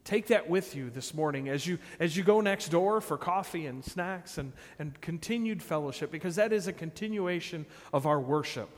Take 0.04 0.28
that 0.28 0.50
with 0.50 0.74
you 0.76 0.90
this 0.90 1.14
morning 1.14 1.50
as 1.50 1.68
you, 1.68 1.80
as 2.00 2.16
you 2.16 2.24
go 2.24 2.40
next 2.40 2.70
door 2.70 3.02
for 3.02 3.18
coffee 3.18 3.66
and 3.66 3.84
snacks 3.84 4.38
and, 4.38 4.54
and 4.80 5.00
continued 5.02 5.62
fellowship, 5.62 6.12
because 6.12 6.38
that 6.38 6.54
is 6.54 6.68
a 6.68 6.74
continuation 6.74 7.66
of 7.92 8.06
our 8.06 8.20
worship. 8.20 8.70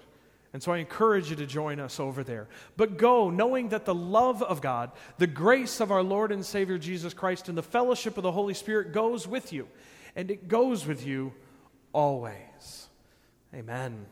And 0.52 0.64
so 0.64 0.72
I 0.72 0.78
encourage 0.78 1.30
you 1.30 1.36
to 1.36 1.46
join 1.46 1.80
us 1.80 2.00
over 2.00 2.24
there. 2.24 2.48
But 2.76 2.98
go 2.98 3.30
knowing 3.30 3.70
that 3.70 3.86
the 3.86 3.94
love 3.94 4.42
of 4.42 4.62
God, 4.62 4.92
the 5.18 5.28
grace 5.28 5.80
of 5.80 5.92
our 5.92 6.02
Lord 6.02 6.32
and 6.32 6.44
Savior 6.44 6.78
Jesus 6.78 7.14
Christ, 7.14 7.50
and 7.50 7.58
the 7.58 7.64
fellowship 7.64 8.18
of 8.18 8.24
the 8.24 8.32
Holy 8.32 8.56
Spirit 8.56 8.92
goes 8.92 9.28
with 9.28 9.54
you. 9.54 9.68
And 10.16 10.32
it 10.32 10.48
goes 10.48 10.88
with 10.88 11.06
you 11.06 11.34
always. 11.94 12.90
Amen. 13.54 14.06